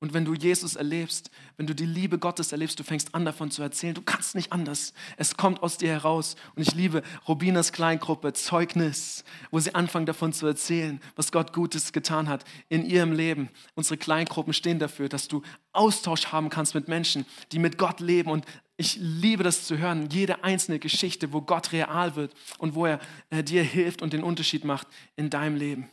Und 0.00 0.14
wenn 0.14 0.24
du 0.24 0.32
Jesus 0.32 0.76
erlebst, 0.76 1.30
wenn 1.56 1.66
du 1.66 1.74
die 1.74 1.84
Liebe 1.84 2.18
Gottes 2.18 2.52
erlebst, 2.52 2.78
du 2.78 2.84
fängst 2.84 3.16
an 3.16 3.24
davon 3.24 3.50
zu 3.50 3.62
erzählen. 3.62 3.94
Du 3.94 4.02
kannst 4.02 4.36
nicht 4.36 4.52
anders. 4.52 4.92
Es 5.16 5.36
kommt 5.36 5.60
aus 5.60 5.76
dir 5.76 5.88
heraus. 5.88 6.36
Und 6.54 6.62
ich 6.62 6.72
liebe 6.74 7.02
Robinas 7.26 7.72
Kleingruppe, 7.72 8.32
Zeugnis, 8.32 9.24
wo 9.50 9.58
sie 9.58 9.74
anfangen 9.74 10.06
davon 10.06 10.32
zu 10.32 10.46
erzählen, 10.46 11.00
was 11.16 11.32
Gott 11.32 11.52
Gutes 11.52 11.92
getan 11.92 12.28
hat 12.28 12.44
in 12.68 12.84
ihrem 12.86 13.10
Leben. 13.10 13.48
Unsere 13.74 13.96
Kleingruppen 13.96 14.52
stehen 14.52 14.78
dafür, 14.78 15.08
dass 15.08 15.26
du 15.26 15.42
Austausch 15.72 16.26
haben 16.26 16.48
kannst 16.48 16.76
mit 16.76 16.86
Menschen, 16.86 17.26
die 17.50 17.58
mit 17.58 17.76
Gott 17.76 17.98
leben. 17.98 18.30
Und 18.30 18.44
ich 18.76 18.96
liebe 19.00 19.42
das 19.42 19.64
zu 19.64 19.78
hören, 19.78 20.08
jede 20.10 20.44
einzelne 20.44 20.78
Geschichte, 20.78 21.32
wo 21.32 21.42
Gott 21.42 21.72
real 21.72 22.14
wird 22.14 22.32
und 22.58 22.76
wo 22.76 22.86
er 22.86 23.00
äh, 23.30 23.42
dir 23.42 23.64
hilft 23.64 24.00
und 24.00 24.12
den 24.12 24.22
Unterschied 24.22 24.64
macht 24.64 24.86
in 25.16 25.28
deinem 25.28 25.56
Leben. 25.56 25.90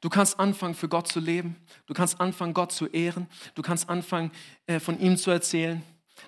Du 0.00 0.08
kannst 0.08 0.40
anfangen, 0.40 0.74
für 0.74 0.88
Gott 0.88 1.08
zu 1.08 1.20
leben. 1.20 1.56
Du 1.86 1.94
kannst 1.94 2.20
anfangen, 2.20 2.54
Gott 2.54 2.72
zu 2.72 2.86
ehren. 2.86 3.26
Du 3.54 3.62
kannst 3.62 3.88
anfangen, 3.88 4.30
äh, 4.66 4.80
von 4.80 4.98
ihm 4.98 5.16
zu 5.16 5.30
erzählen. 5.30 5.82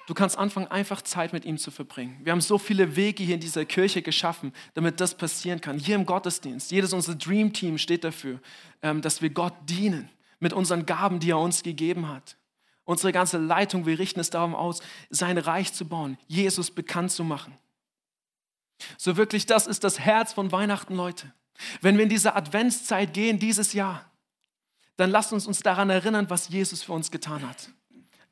Du 0.06 0.14
kannst 0.14 0.38
anfangen, 0.38 0.68
einfach 0.68 1.02
Zeit 1.02 1.32
mit 1.32 1.44
ihm 1.44 1.58
zu 1.58 1.70
verbringen. 1.70 2.18
Wir 2.22 2.32
haben 2.32 2.40
so 2.40 2.58
viele 2.58 2.96
Wege 2.96 3.22
hier 3.22 3.34
in 3.34 3.40
dieser 3.40 3.64
Kirche 3.64 4.02
geschaffen, 4.02 4.52
damit 4.74 5.00
das 5.00 5.14
passieren 5.14 5.60
kann. 5.60 5.78
Hier 5.78 5.94
im 5.94 6.06
Gottesdienst. 6.06 6.70
Jedes 6.70 6.92
unserer 6.92 7.14
Dream 7.14 7.52
Team 7.52 7.78
steht 7.78 8.04
dafür, 8.04 8.40
ähm, 8.82 9.00
dass 9.00 9.22
wir 9.22 9.30
Gott 9.30 9.54
dienen 9.64 10.10
mit 10.38 10.52
unseren 10.52 10.86
Gaben, 10.86 11.20
die 11.20 11.30
er 11.30 11.38
uns 11.38 11.62
gegeben 11.62 12.08
hat. 12.08 12.36
Unsere 12.84 13.12
ganze 13.12 13.38
Leitung, 13.38 13.86
wir 13.86 13.98
richten 13.98 14.20
es 14.20 14.30
darum 14.30 14.54
aus, 14.54 14.82
sein 15.08 15.38
Reich 15.38 15.72
zu 15.72 15.86
bauen, 15.86 16.18
Jesus 16.26 16.70
bekannt 16.70 17.12
zu 17.12 17.22
machen. 17.22 17.56
So 18.98 19.16
wirklich, 19.16 19.46
das 19.46 19.68
ist 19.68 19.84
das 19.84 20.00
Herz 20.00 20.32
von 20.32 20.50
Weihnachten, 20.50 20.96
Leute. 20.96 21.32
Wenn 21.80 21.96
wir 21.96 22.04
in 22.04 22.08
diese 22.08 22.34
Adventszeit 22.34 23.12
gehen 23.14 23.38
dieses 23.38 23.72
Jahr, 23.72 24.10
dann 24.96 25.10
lasst 25.10 25.32
uns 25.32 25.46
uns 25.46 25.60
daran 25.60 25.90
erinnern, 25.90 26.30
was 26.30 26.48
Jesus 26.48 26.82
für 26.82 26.92
uns 26.92 27.10
getan 27.10 27.48
hat. 27.48 27.70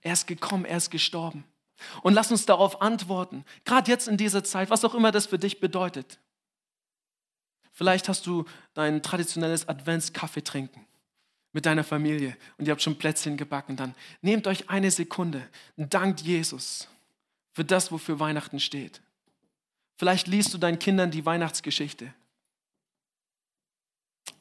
Er 0.03 0.13
ist 0.13 0.27
gekommen, 0.27 0.65
er 0.65 0.77
ist 0.77 0.91
gestorben. 0.91 1.45
Und 2.03 2.15
lass 2.15 2.31
uns 2.31 2.45
darauf 2.47 2.83
antworten, 2.83 3.45
gerade 3.65 3.91
jetzt 3.91 4.09
in 4.09 4.17
dieser 4.17 4.45
Zeit, 4.45 4.71
was 4.71 4.85
auch 4.85 4.95
immer 4.95 5.13
das 5.13 5.27
für 5.27 5.39
dich 5.39 5.61
bedeutet. 5.61 6.19
Vielleicht 7.73 8.09
hast 8.09 8.27
du 8.27 8.45
dein 8.75 9.03
traditionelles 9.03 9.69
Adventskaffee 9.69 10.43
trinken 10.43 10.87
mit 11.53 11.67
deiner 11.67 11.85
Familie 11.85 12.37
und 12.59 12.67
ihr 12.67 12.73
habt 12.73 12.83
schon 12.83 12.99
Plätzchen 12.99 13.37
gebacken. 13.37 13.77
Dann 13.77 13.95
nehmt 14.21 14.47
euch 14.47 14.69
eine 14.69 14.91
Sekunde 14.91 15.43
und 15.77 15.95
dankt 15.95 16.21
Jesus 16.21 16.89
für 17.53 17.65
das, 17.65 17.91
wofür 17.91 18.21
Weihnachten 18.21 18.61
steht. 18.61 19.01
Vielleicht 19.97 20.27
liest 20.27 20.53
du 20.53 20.59
deinen 20.59 20.79
Kindern 20.79 21.11
die 21.11 21.25
Weihnachtsgeschichte 21.25 22.13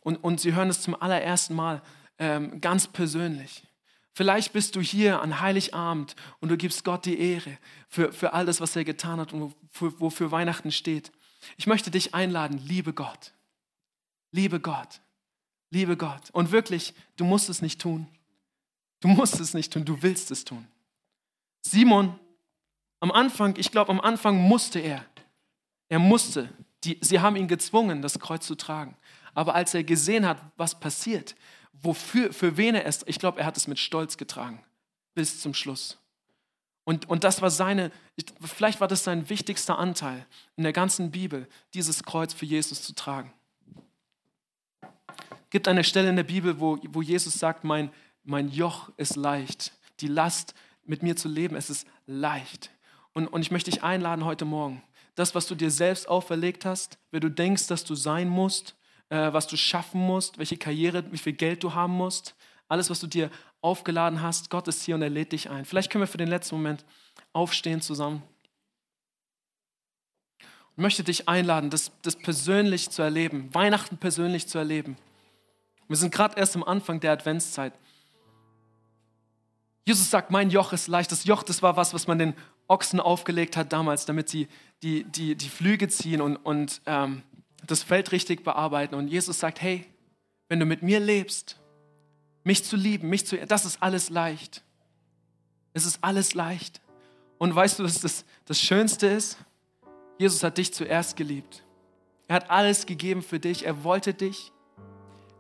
und, 0.09 0.15
und 0.23 0.41
sie 0.41 0.55
hören 0.55 0.69
es 0.69 0.81
zum 0.81 0.99
allerersten 0.99 1.53
Mal 1.53 1.83
ähm, 2.17 2.61
ganz 2.61 2.87
persönlich. 2.87 3.63
Vielleicht 4.13 4.53
bist 4.53 4.75
du 4.75 4.81
hier 4.81 5.21
an 5.21 5.39
Heiligabend 5.39 6.15
und 6.39 6.49
du 6.49 6.57
gibst 6.57 6.83
Gott 6.83 7.05
die 7.05 7.19
Ehre 7.19 7.59
für, 7.87 8.11
für 8.11 8.33
all 8.33 8.47
das, 8.47 8.59
was 8.59 8.75
er 8.75 8.83
getan 8.83 9.19
hat 9.19 9.33
und 9.33 9.53
wofür, 9.71 9.99
wofür 9.99 10.31
Weihnachten 10.31 10.71
steht. 10.71 11.11
Ich 11.57 11.67
möchte 11.67 11.91
dich 11.91 12.15
einladen, 12.15 12.57
liebe 12.57 12.91
Gott, 12.91 13.33
liebe 14.31 14.59
Gott, 14.59 14.99
liebe 15.69 15.95
Gott. 15.95 16.31
Und 16.31 16.51
wirklich, 16.51 16.95
du 17.17 17.23
musst 17.23 17.49
es 17.49 17.61
nicht 17.61 17.79
tun. 17.79 18.07
Du 18.99 19.07
musst 19.09 19.39
es 19.39 19.53
nicht 19.53 19.71
tun, 19.71 19.85
du 19.85 20.01
willst 20.01 20.31
es 20.31 20.43
tun. 20.43 20.67
Simon, 21.61 22.19
am 22.99 23.11
Anfang, 23.11 23.55
ich 23.57 23.71
glaube, 23.71 23.91
am 23.91 24.01
Anfang 24.01 24.37
musste 24.37 24.79
er. 24.79 25.05
Er 25.87 25.99
musste. 25.99 26.49
Die, 26.83 26.97
sie 26.99 27.19
haben 27.19 27.35
ihn 27.35 27.47
gezwungen, 27.47 28.01
das 28.01 28.19
Kreuz 28.19 28.47
zu 28.47 28.55
tragen. 28.55 28.97
Aber 29.33 29.55
als 29.55 29.73
er 29.73 29.83
gesehen 29.83 30.25
hat, 30.25 30.39
was 30.57 30.79
passiert, 30.79 31.35
wofür, 31.73 32.33
für 32.33 32.57
wen 32.57 32.75
er 32.75 32.85
ist, 32.85 33.03
ich 33.07 33.19
glaube, 33.19 33.39
er 33.39 33.45
hat 33.45 33.57
es 33.57 33.67
mit 33.67 33.79
Stolz 33.79 34.17
getragen. 34.17 34.63
Bis 35.15 35.41
zum 35.41 35.53
Schluss. 35.53 35.97
Und, 36.83 37.07
und 37.07 37.23
das 37.23 37.41
war 37.41 37.51
seine, 37.51 37.91
vielleicht 38.41 38.81
war 38.81 38.87
das 38.87 39.03
sein 39.03 39.29
wichtigster 39.29 39.77
Anteil 39.77 40.25
in 40.55 40.63
der 40.63 40.73
ganzen 40.73 41.11
Bibel, 41.11 41.47
dieses 41.73 42.03
Kreuz 42.03 42.33
für 42.33 42.45
Jesus 42.45 42.81
zu 42.81 42.93
tragen. 42.95 43.31
Es 44.81 45.51
gibt 45.51 45.67
eine 45.67 45.83
Stelle 45.83 46.09
in 46.09 46.15
der 46.15 46.23
Bibel, 46.23 46.59
wo, 46.59 46.79
wo 46.89 47.01
Jesus 47.01 47.35
sagt, 47.35 47.63
mein, 47.63 47.91
mein 48.23 48.49
Joch 48.49 48.89
ist 48.97 49.15
leicht. 49.15 49.73
Die 49.99 50.07
Last, 50.07 50.53
mit 50.83 51.03
mir 51.03 51.15
zu 51.15 51.27
leben, 51.27 51.55
es 51.55 51.69
ist 51.69 51.87
leicht. 52.07 52.71
Und, 53.13 53.27
und 53.27 53.41
ich 53.41 53.51
möchte 53.51 53.69
dich 53.69 53.83
einladen 53.83 54.25
heute 54.25 54.45
Morgen, 54.45 54.81
das, 55.15 55.35
was 55.35 55.47
du 55.47 55.55
dir 55.55 55.71
selbst 55.71 56.07
auferlegt 56.07 56.65
hast, 56.65 56.97
wer 57.11 57.19
du 57.19 57.29
denkst, 57.29 57.67
dass 57.67 57.83
du 57.83 57.93
sein 57.95 58.29
musst, 58.29 58.75
äh, 59.09 59.33
was 59.33 59.47
du 59.47 59.57
schaffen 59.57 60.01
musst, 60.01 60.37
welche 60.37 60.57
Karriere, 60.57 61.03
wie 61.11 61.17
viel 61.17 61.33
Geld 61.33 61.63
du 61.63 61.73
haben 61.73 61.93
musst, 61.93 62.35
alles, 62.67 62.89
was 62.89 62.99
du 62.99 63.07
dir 63.07 63.29
aufgeladen 63.61 64.21
hast, 64.21 64.49
Gott 64.49 64.67
ist 64.67 64.83
hier 64.83 64.95
und 64.95 65.01
er 65.01 65.09
lädt 65.09 65.31
dich 65.31 65.49
ein. 65.49 65.65
Vielleicht 65.65 65.91
können 65.91 66.03
wir 66.03 66.07
für 66.07 66.17
den 66.17 66.29
letzten 66.29 66.55
Moment 66.55 66.85
aufstehen 67.33 67.81
zusammen. 67.81 68.23
Ich 70.39 70.81
möchte 70.81 71.03
dich 71.03 71.27
einladen, 71.27 71.69
das, 71.69 71.91
das 72.03 72.15
persönlich 72.15 72.89
zu 72.89 73.01
erleben, 73.01 73.53
Weihnachten 73.53 73.97
persönlich 73.97 74.47
zu 74.47 74.57
erleben. 74.57 74.97
Wir 75.89 75.97
sind 75.97 76.13
gerade 76.13 76.39
erst 76.39 76.55
am 76.55 76.63
Anfang 76.63 76.99
der 76.99 77.11
Adventszeit. 77.11 77.73
Jesus 79.85 80.09
sagt, 80.09 80.29
mein 80.29 80.51
Joch 80.51 80.71
ist 80.71 80.87
leicht. 80.87 81.11
Das 81.11 81.25
Joch, 81.25 81.41
das 81.41 81.63
war 81.63 81.75
was, 81.75 81.95
was 81.95 82.05
man 82.05 82.19
den 82.19 82.35
Ochsen 82.67 82.99
aufgelegt 82.99 83.57
hat 83.57 83.73
damals, 83.73 84.05
damit 84.05 84.29
sie 84.29 84.47
die, 84.83 85.03
die, 85.03 85.35
die 85.35 85.49
Flüge 85.49 85.87
ziehen 85.87 86.21
und, 86.21 86.37
und 86.37 86.81
ähm, 86.85 87.23
das 87.71 87.83
Feld 87.83 88.11
richtig 88.11 88.43
bearbeiten. 88.43 88.95
Und 88.95 89.07
Jesus 89.07 89.39
sagt, 89.39 89.61
hey, 89.61 89.85
wenn 90.47 90.59
du 90.59 90.65
mit 90.65 90.81
mir 90.81 90.99
lebst, 90.99 91.59
mich 92.43 92.63
zu 92.63 92.75
lieben, 92.75 93.09
mich 93.09 93.25
zu, 93.25 93.37
das 93.37 93.65
ist 93.65 93.81
alles 93.81 94.09
leicht. 94.09 94.63
Es 95.73 95.85
ist 95.85 95.99
alles 96.01 96.33
leicht. 96.33 96.81
Und 97.37 97.55
weißt 97.55 97.79
du, 97.79 97.83
was 97.83 98.01
das, 98.01 98.25
das 98.45 98.59
Schönste 98.59 99.07
ist? 99.07 99.37
Jesus 100.17 100.43
hat 100.43 100.57
dich 100.57 100.73
zuerst 100.73 101.15
geliebt. 101.15 101.63
Er 102.27 102.37
hat 102.37 102.49
alles 102.49 102.85
gegeben 102.85 103.21
für 103.21 103.39
dich. 103.39 103.65
Er 103.65 103.83
wollte 103.83 104.13
dich. 104.13 104.51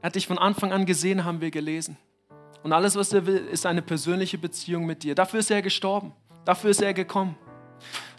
Er 0.01 0.07
hat 0.07 0.15
dich 0.15 0.27
von 0.27 0.37
Anfang 0.37 0.71
an 0.71 0.85
gesehen, 0.85 1.25
haben 1.25 1.41
wir 1.41 1.51
gelesen. 1.51 1.97
Und 2.63 2.73
alles, 2.73 2.95
was 2.95 3.11
er 3.11 3.25
will, 3.25 3.37
ist 3.37 3.65
eine 3.65 3.81
persönliche 3.81 4.37
Beziehung 4.37 4.85
mit 4.85 5.03
dir. 5.03 5.15
Dafür 5.15 5.39
ist 5.39 5.51
er 5.51 5.61
gestorben. 5.61 6.13
Dafür 6.45 6.69
ist 6.69 6.81
er 6.81 6.93
gekommen. 6.93 7.35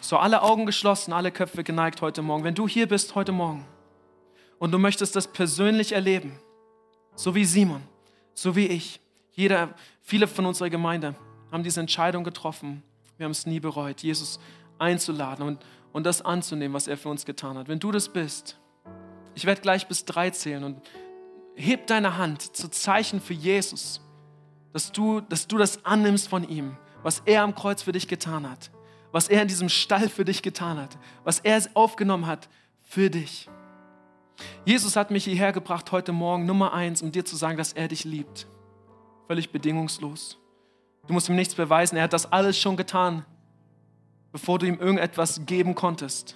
So, 0.01 0.17
alle 0.17 0.43
Augen 0.43 0.67
geschlossen, 0.67 1.13
alle 1.13 1.31
Köpfe 1.31 1.63
geneigt 1.63 2.01
heute 2.03 2.23
Morgen. 2.23 2.45
Wenn 2.45 2.55
du 2.55 2.67
hier 2.67 2.89
bist 2.89 3.15
heute 3.15 3.33
Morgen 3.33 3.67
und 4.61 4.71
du 4.71 4.79
möchtest 4.79 5.17
das 5.17 5.27
persönlich 5.27 5.93
erleben, 5.93 6.39
so 7.17 7.35
wie 7.35 7.45
Simon, 7.45 7.83
so 8.35 8.55
wie 8.55 8.67
ich, 8.67 9.01
jeder, 9.33 9.75
viele 10.03 10.29
von 10.29 10.47
unserer 10.47 10.69
Gemeinde 10.71 11.17
haben 11.51 11.65
diese 11.65 11.81
Entscheidung 11.81 12.25
getroffen. 12.25 12.83
Wir 13.17 13.25
haben 13.25 13.33
es 13.33 13.47
nie 13.47 13.59
bereut, 13.59 14.03
Jesus 14.03 14.39
einzuladen 14.79 15.47
und, 15.47 15.65
und 15.93 16.05
das 16.05 16.23
anzunehmen, 16.23 16.75
was 16.75 16.89
er 16.89 16.99
für 16.99 17.09
uns 17.09 17.25
getan 17.25 17.57
hat. 17.57 17.69
Wenn 17.69 17.79
du 17.79 17.91
das 17.91 18.11
bist, 18.11 18.59
ich 19.35 19.47
werde 19.47 19.63
gleich 19.63 19.89
bis 19.89 20.05
drei 20.05 20.29
zählen 20.29 20.63
und 20.63 20.83
heb 21.55 21.87
deine 21.87 22.19
Hand 22.19 22.55
zu 22.55 22.69
Zeichen 22.69 23.21
für 23.21 23.35
Jesus, 23.35 24.03
dass 24.75 24.93
du, 24.93 25.23
dass 25.23 25.49
du 25.49 25.57
das 25.57 25.87
annimmst 25.87 26.29
von 26.29 26.47
ihm, 26.47 26.77
was 27.03 27.23
er 27.25 27.43
am 27.43 27.55
Kreuz 27.55 27.83
für 27.83 27.93
dich 27.93 28.09
getan 28.09 28.49
hat, 28.49 28.71
was 29.11 29.29
er 29.29 29.41
in 29.41 29.49
diesem 29.49 29.71
Stall 29.71 30.11
für 30.11 30.27
dich 30.27 30.43
getan 30.43 30.79
hat, 30.79 30.99
was 31.25 31.41
er 31.41 31.63
aufgenommen 31.73 32.27
hat 32.27 32.51
für 32.83 33.09
dich. 33.09 33.49
Jesus 34.65 34.97
hat 34.97 35.11
mich 35.11 35.25
hierher 35.25 35.53
gebracht 35.53 35.93
heute 35.93 36.13
Morgen, 36.13 36.47
Nummer 36.47 36.73
eins, 36.73 37.03
um 37.03 37.13
dir 37.13 37.25
zu 37.25 37.37
sagen, 37.37 37.57
dass 37.57 37.73
er 37.73 37.89
dich 37.89 38.05
liebt. 38.05 38.47
Völlig 39.27 39.51
bedingungslos. 39.51 40.39
Du 41.07 41.13
musst 41.13 41.29
ihm 41.29 41.37
nichts 41.37 41.55
beweisen. 41.55 41.97
Er 41.97 42.05
hat 42.05 42.13
das 42.13 42.31
alles 42.33 42.59
schon 42.59 42.77
getan, 42.77 43.25
bevor 44.33 44.59
du 44.59 44.67
ihm 44.67 44.79
irgendetwas 44.79 45.47
geben 45.47 45.75
konntest. 45.75 46.35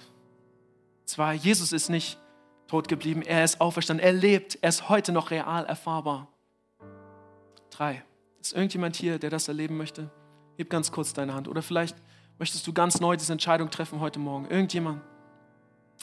Zwei, 1.05 1.35
Jesus 1.35 1.71
ist 1.71 1.89
nicht 1.89 2.17
tot 2.67 2.87
geblieben, 2.87 3.21
er 3.21 3.43
ist 3.43 3.61
auferstanden, 3.61 4.05
er 4.05 4.13
lebt, 4.13 4.57
er 4.61 4.69
ist 4.69 4.89
heute 4.89 5.11
noch 5.11 5.29
real 5.31 5.65
erfahrbar. 5.65 6.27
Drei, 7.69 8.03
ist 8.39 8.53
irgendjemand 8.53 8.95
hier, 8.95 9.19
der 9.19 9.29
das 9.29 9.47
erleben 9.47 9.77
möchte? 9.77 10.09
Heb 10.57 10.69
ganz 10.69 10.91
kurz 10.91 11.13
deine 11.13 11.33
Hand. 11.33 11.47
Oder 11.47 11.61
vielleicht 11.61 11.95
möchtest 12.39 12.65
du 12.65 12.73
ganz 12.73 12.99
neu 12.99 13.17
diese 13.17 13.33
Entscheidung 13.33 13.69
treffen 13.69 13.99
heute 13.99 14.19
Morgen. 14.19 14.47
Irgendjemand, 14.49 15.01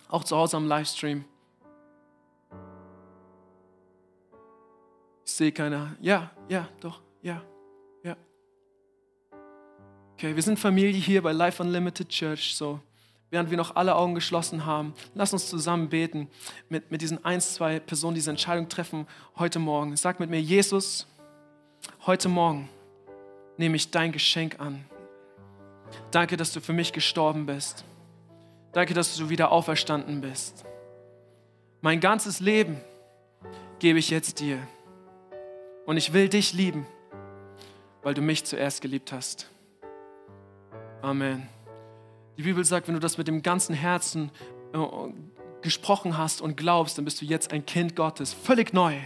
auch 0.08 0.24
zu 0.24 0.36
Hause 0.36 0.56
am 0.56 0.66
Livestream. 0.66 1.24
Ich 5.24 5.32
sehe 5.32 5.52
keiner. 5.52 5.96
Ja, 6.00 6.30
ja, 6.48 6.68
doch, 6.80 7.00
ja, 7.22 7.42
ja. 8.02 8.16
Okay, 10.14 10.34
wir 10.34 10.42
sind 10.42 10.58
Familie 10.58 10.92
hier 10.92 11.22
bei 11.22 11.32
Life 11.32 11.62
Unlimited 11.62 12.08
Church, 12.08 12.54
so 12.56 12.80
während 13.32 13.50
wir 13.50 13.56
noch 13.56 13.76
alle 13.76 13.96
Augen 13.96 14.14
geschlossen 14.14 14.66
haben, 14.66 14.94
lass 15.14 15.32
uns 15.32 15.48
zusammen 15.48 15.88
beten 15.88 16.28
mit, 16.68 16.90
mit 16.90 17.00
diesen 17.00 17.24
ein, 17.24 17.40
zwei 17.40 17.80
Personen, 17.80 18.14
die 18.14 18.18
diese 18.18 18.30
Entscheidung 18.30 18.68
treffen 18.68 19.06
heute 19.36 19.58
Morgen. 19.58 19.96
Sag 19.96 20.20
mit 20.20 20.28
mir, 20.28 20.40
Jesus, 20.40 21.06
heute 22.06 22.28
Morgen 22.28 22.68
nehme 23.56 23.76
ich 23.76 23.90
dein 23.90 24.12
Geschenk 24.12 24.60
an. 24.60 24.84
Danke, 26.10 26.36
dass 26.36 26.52
du 26.52 26.60
für 26.60 26.74
mich 26.74 26.92
gestorben 26.92 27.46
bist. 27.46 27.84
Danke, 28.72 28.92
dass 28.92 29.16
du 29.16 29.30
wieder 29.30 29.50
auferstanden 29.50 30.20
bist. 30.20 30.64
Mein 31.80 32.00
ganzes 32.00 32.40
Leben 32.40 32.76
gebe 33.78 33.98
ich 33.98 34.10
jetzt 34.10 34.40
dir. 34.40 34.58
Und 35.84 35.96
ich 35.96 36.12
will 36.12 36.28
dich 36.28 36.52
lieben, 36.52 36.86
weil 38.02 38.14
du 38.14 38.20
mich 38.20 38.44
zuerst 38.44 38.80
geliebt 38.80 39.12
hast. 39.12 39.48
Amen. 41.02 41.48
Die 42.36 42.42
Bibel 42.42 42.64
sagt, 42.64 42.86
wenn 42.86 42.94
du 42.94 43.00
das 43.00 43.18
mit 43.18 43.26
dem 43.26 43.42
ganzen 43.42 43.74
Herzen 43.74 44.30
äh, 44.72 44.78
gesprochen 45.60 46.16
hast 46.16 46.40
und 46.40 46.56
glaubst, 46.56 46.98
dann 46.98 47.04
bist 47.04 47.20
du 47.20 47.24
jetzt 47.24 47.52
ein 47.52 47.66
Kind 47.66 47.96
Gottes, 47.96 48.32
völlig 48.32 48.72
neu. 48.72 48.96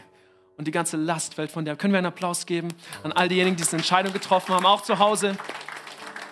Und 0.56 0.66
die 0.66 0.70
ganze 0.70 0.96
Last 0.96 1.34
fällt 1.34 1.50
von 1.50 1.64
dir. 1.64 1.76
Können 1.76 1.92
wir 1.92 1.98
einen 1.98 2.06
Applaus 2.06 2.46
geben 2.46 2.68
an 3.02 3.12
all 3.12 3.28
diejenigen, 3.28 3.56
die 3.56 3.62
diese 3.62 3.76
Entscheidung 3.76 4.12
getroffen 4.12 4.54
haben, 4.54 4.64
auch 4.64 4.82
zu 4.82 4.98
Hause. 4.98 5.36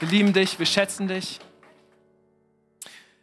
Wir 0.00 0.08
lieben 0.08 0.32
dich, 0.32 0.58
wir 0.58 0.66
schätzen 0.66 1.08
dich. 1.08 1.40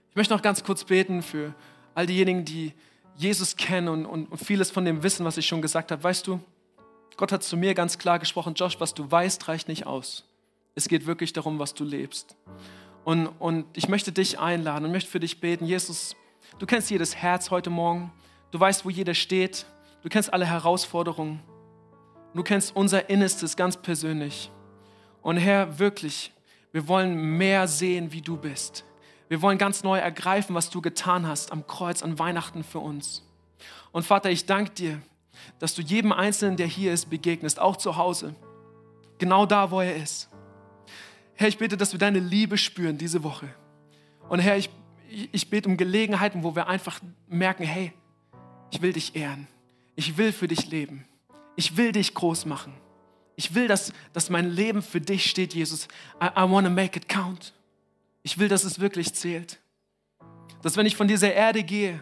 Ich 0.10 0.16
möchte 0.16 0.34
noch 0.34 0.42
ganz 0.42 0.64
kurz 0.64 0.84
beten 0.84 1.22
für 1.22 1.56
all 1.96 2.06
diejenigen, 2.06 2.46
die 2.46 2.74
Jesus 3.16 3.56
kennen 3.56 3.88
und, 3.88 4.06
und, 4.06 4.32
und 4.32 4.38
vieles 4.38 4.70
von 4.70 4.86
dem 4.86 5.04
wissen, 5.04 5.26
was 5.26 5.38
ich 5.38 5.46
schon 5.46 5.62
gesagt 5.62 5.92
habe. 5.92 6.04
Weißt 6.04 6.28
du, 6.28 6.40
Gott 7.22 7.32
hat 7.32 7.44
zu 7.44 7.56
mir 7.56 7.76
ganz 7.76 8.00
klar 8.00 8.18
gesprochen, 8.18 8.56
Josh, 8.56 8.80
was 8.80 8.96
du 8.96 9.12
weißt, 9.12 9.48
reicht 9.48 9.68
nicht 9.68 9.86
aus. 9.86 10.24
Es 10.74 10.88
geht 10.88 11.06
wirklich 11.06 11.34
darum, 11.34 11.60
was 11.60 11.76
du 11.76 11.84
lebst. 11.84 12.36
Und, 13.04 13.28
und 13.28 13.66
ich 13.78 13.88
möchte 13.88 14.12
dich 14.12 14.40
einladen 14.40 14.86
und 14.86 14.92
möchte 14.92 15.12
für 15.12 15.20
dich 15.20 15.40
beten. 15.40 15.68
Jesus, 15.68 16.16
du 16.58 16.66
kennst 16.66 16.90
jedes 16.90 17.16
Herz 17.16 17.52
heute 17.52 17.70
Morgen. 17.70 18.12
Du 18.50 18.60
weißt, 18.60 18.86
wo 18.86 18.90
jeder 18.90 19.14
steht. 19.14 19.68
Du 20.02 20.10
kennst 20.10 20.34
alle 20.34 20.48
Herausforderungen. 20.48 21.42
Du 22.34 22.42
kennst 22.42 22.76
unser 22.76 23.08
Innerstes 23.08 23.56
ganz 23.56 23.78
persönlich. 23.78 24.50
Und 25.22 25.38
Herr, 25.38 25.78
wirklich, 25.78 26.32
wir 26.72 26.88
wollen 26.88 27.38
mehr 27.38 27.68
sehen, 27.68 28.14
wie 28.14 28.22
du 28.22 28.36
bist. 28.36 28.84
Wir 29.30 29.44
wollen 29.44 29.60
ganz 29.60 29.84
neu 29.84 30.00
ergreifen, 30.00 30.56
was 30.56 30.72
du 30.72 30.82
getan 30.82 31.28
hast 31.28 31.52
am 31.52 31.68
Kreuz, 31.68 32.02
an 32.02 32.18
Weihnachten 32.18 32.64
für 32.64 32.80
uns. 32.80 33.22
Und 33.92 34.08
Vater, 34.08 34.32
ich 34.32 34.48
danke 34.48 34.72
dir, 34.72 35.02
dass 35.60 35.76
du 35.76 35.82
jedem 35.82 36.12
Einzelnen, 36.12 36.58
der 36.58 36.68
hier 36.68 36.94
ist, 36.94 37.10
begegnest, 37.10 37.60
auch 37.60 37.78
zu 37.78 37.98
Hause. 37.98 38.36
Genau 39.18 39.46
da, 39.46 39.72
wo 39.72 39.82
er 39.82 39.96
ist. 39.96 40.30
Herr, 41.36 41.48
ich 41.48 41.58
bete, 41.58 41.78
dass 41.78 41.92
wir 41.92 42.00
deine 42.00 42.20
Liebe 42.20 42.58
spüren 42.58 42.98
diese 42.98 43.24
Woche. 43.24 43.48
Und 44.30 44.40
Herr, 44.40 44.58
ich, 44.58 44.70
ich 45.32 45.50
bete 45.50 45.68
um 45.70 45.78
Gelegenheiten, 45.78 46.44
wo 46.44 46.56
wir 46.56 46.68
einfach 46.68 47.00
merken, 47.28 47.64
hey, 47.64 47.94
ich 48.72 48.82
will 48.82 48.94
dich 48.94 49.16
ehren. 49.16 49.48
Ich 49.96 50.18
will 50.18 50.32
für 50.32 50.48
dich 50.48 50.70
leben. 50.70 51.06
Ich 51.56 51.78
will 51.78 51.92
dich 51.92 52.14
groß 52.14 52.46
machen. 52.46 52.74
Ich 53.36 53.54
will, 53.56 53.68
dass, 53.68 53.94
dass 54.14 54.30
mein 54.30 54.50
Leben 54.50 54.82
für 54.82 55.02
dich 55.02 55.30
steht, 55.30 55.54
Jesus. 55.54 55.88
I, 56.22 56.28
I 56.38 56.50
want 56.50 56.66
to 56.66 56.72
make 56.72 56.98
it 56.98 57.10
count. 57.10 57.54
Ich 58.24 58.38
will, 58.38 58.48
dass 58.48 58.64
es 58.64 58.80
wirklich 58.80 59.14
zählt. 59.14 59.60
Dass 60.62 60.78
wenn 60.78 60.86
ich 60.86 60.96
von 60.96 61.08
dieser 61.08 61.34
Erde 61.34 61.64
gehe 61.64 62.02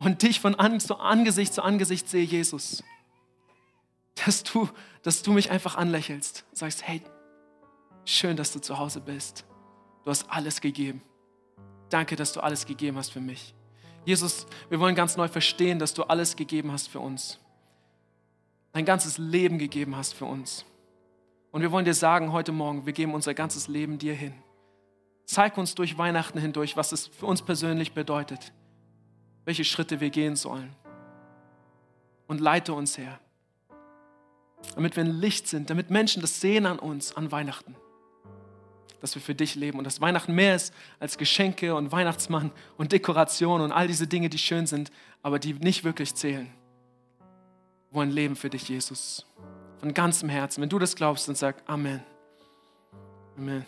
und 0.00 0.22
dich 0.22 0.40
von 0.40 0.54
Angesicht 0.56 1.54
zu 1.54 1.62
Angesicht 1.62 2.08
sehe, 2.08 2.24
Jesus, 2.24 2.82
dass 4.26 4.42
du, 4.42 4.68
dass 5.02 5.22
du 5.22 5.32
mich 5.32 5.50
einfach 5.50 5.76
anlächelst, 5.76 6.44
sagst, 6.52 6.86
hey, 6.86 7.02
Schön, 8.04 8.36
dass 8.36 8.52
du 8.52 8.60
zu 8.60 8.78
Hause 8.78 9.00
bist. 9.00 9.44
Du 10.04 10.10
hast 10.10 10.28
alles 10.28 10.60
gegeben. 10.60 11.02
Danke, 11.90 12.16
dass 12.16 12.32
du 12.32 12.40
alles 12.40 12.66
gegeben 12.66 12.96
hast 12.96 13.10
für 13.10 13.20
mich. 13.20 13.54
Jesus, 14.04 14.46
wir 14.68 14.80
wollen 14.80 14.94
ganz 14.94 15.16
neu 15.16 15.28
verstehen, 15.28 15.78
dass 15.78 15.94
du 15.94 16.04
alles 16.04 16.36
gegeben 16.36 16.72
hast 16.72 16.88
für 16.88 17.00
uns. 17.00 17.38
Dein 18.72 18.84
ganzes 18.84 19.18
Leben 19.18 19.58
gegeben 19.58 19.96
hast 19.96 20.14
für 20.14 20.24
uns. 20.24 20.64
Und 21.52 21.62
wir 21.62 21.72
wollen 21.72 21.84
dir 21.84 21.94
sagen 21.94 22.32
heute 22.32 22.52
Morgen, 22.52 22.86
wir 22.86 22.92
geben 22.92 23.14
unser 23.14 23.34
ganzes 23.34 23.68
Leben 23.68 23.98
dir 23.98 24.14
hin. 24.14 24.34
Zeig 25.24 25.58
uns 25.58 25.74
durch 25.74 25.98
Weihnachten 25.98 26.38
hindurch, 26.38 26.76
was 26.76 26.92
es 26.92 27.06
für 27.06 27.26
uns 27.26 27.42
persönlich 27.42 27.92
bedeutet, 27.92 28.52
welche 29.44 29.64
Schritte 29.64 30.00
wir 30.00 30.10
gehen 30.10 30.36
sollen. 30.36 30.74
Und 32.26 32.40
leite 32.40 32.72
uns 32.72 32.96
her, 32.96 33.18
damit 34.74 34.96
wir 34.96 35.04
ein 35.04 35.20
Licht 35.20 35.48
sind, 35.48 35.68
damit 35.68 35.90
Menschen 35.90 36.20
das 36.22 36.40
sehen 36.40 36.66
an 36.66 36.78
uns 36.78 37.16
an 37.16 37.32
Weihnachten 37.32 37.74
dass 39.00 39.14
wir 39.14 39.22
für 39.22 39.34
dich 39.34 39.54
leben 39.54 39.78
und 39.78 39.84
dass 39.84 40.00
Weihnachten 40.00 40.34
mehr 40.34 40.54
ist 40.54 40.74
als 40.98 41.18
Geschenke 41.18 41.74
und 41.74 41.92
Weihnachtsmann 41.92 42.52
und 42.76 42.92
Dekoration 42.92 43.60
und 43.60 43.72
all 43.72 43.86
diese 43.86 44.06
Dinge, 44.06 44.28
die 44.28 44.38
schön 44.38 44.66
sind, 44.66 44.90
aber 45.22 45.38
die 45.38 45.54
nicht 45.54 45.84
wirklich 45.84 46.14
zählen. 46.14 46.52
Wir 47.90 47.96
wollen 47.96 48.10
leben 48.10 48.36
für 48.36 48.50
dich, 48.50 48.68
Jesus. 48.68 49.26
Von 49.78 49.94
ganzem 49.94 50.28
Herzen. 50.28 50.60
Wenn 50.60 50.68
du 50.68 50.78
das 50.78 50.94
glaubst, 50.94 51.28
dann 51.28 51.34
sag 51.34 51.56
Amen. 51.68 52.02
Amen. 53.36 53.64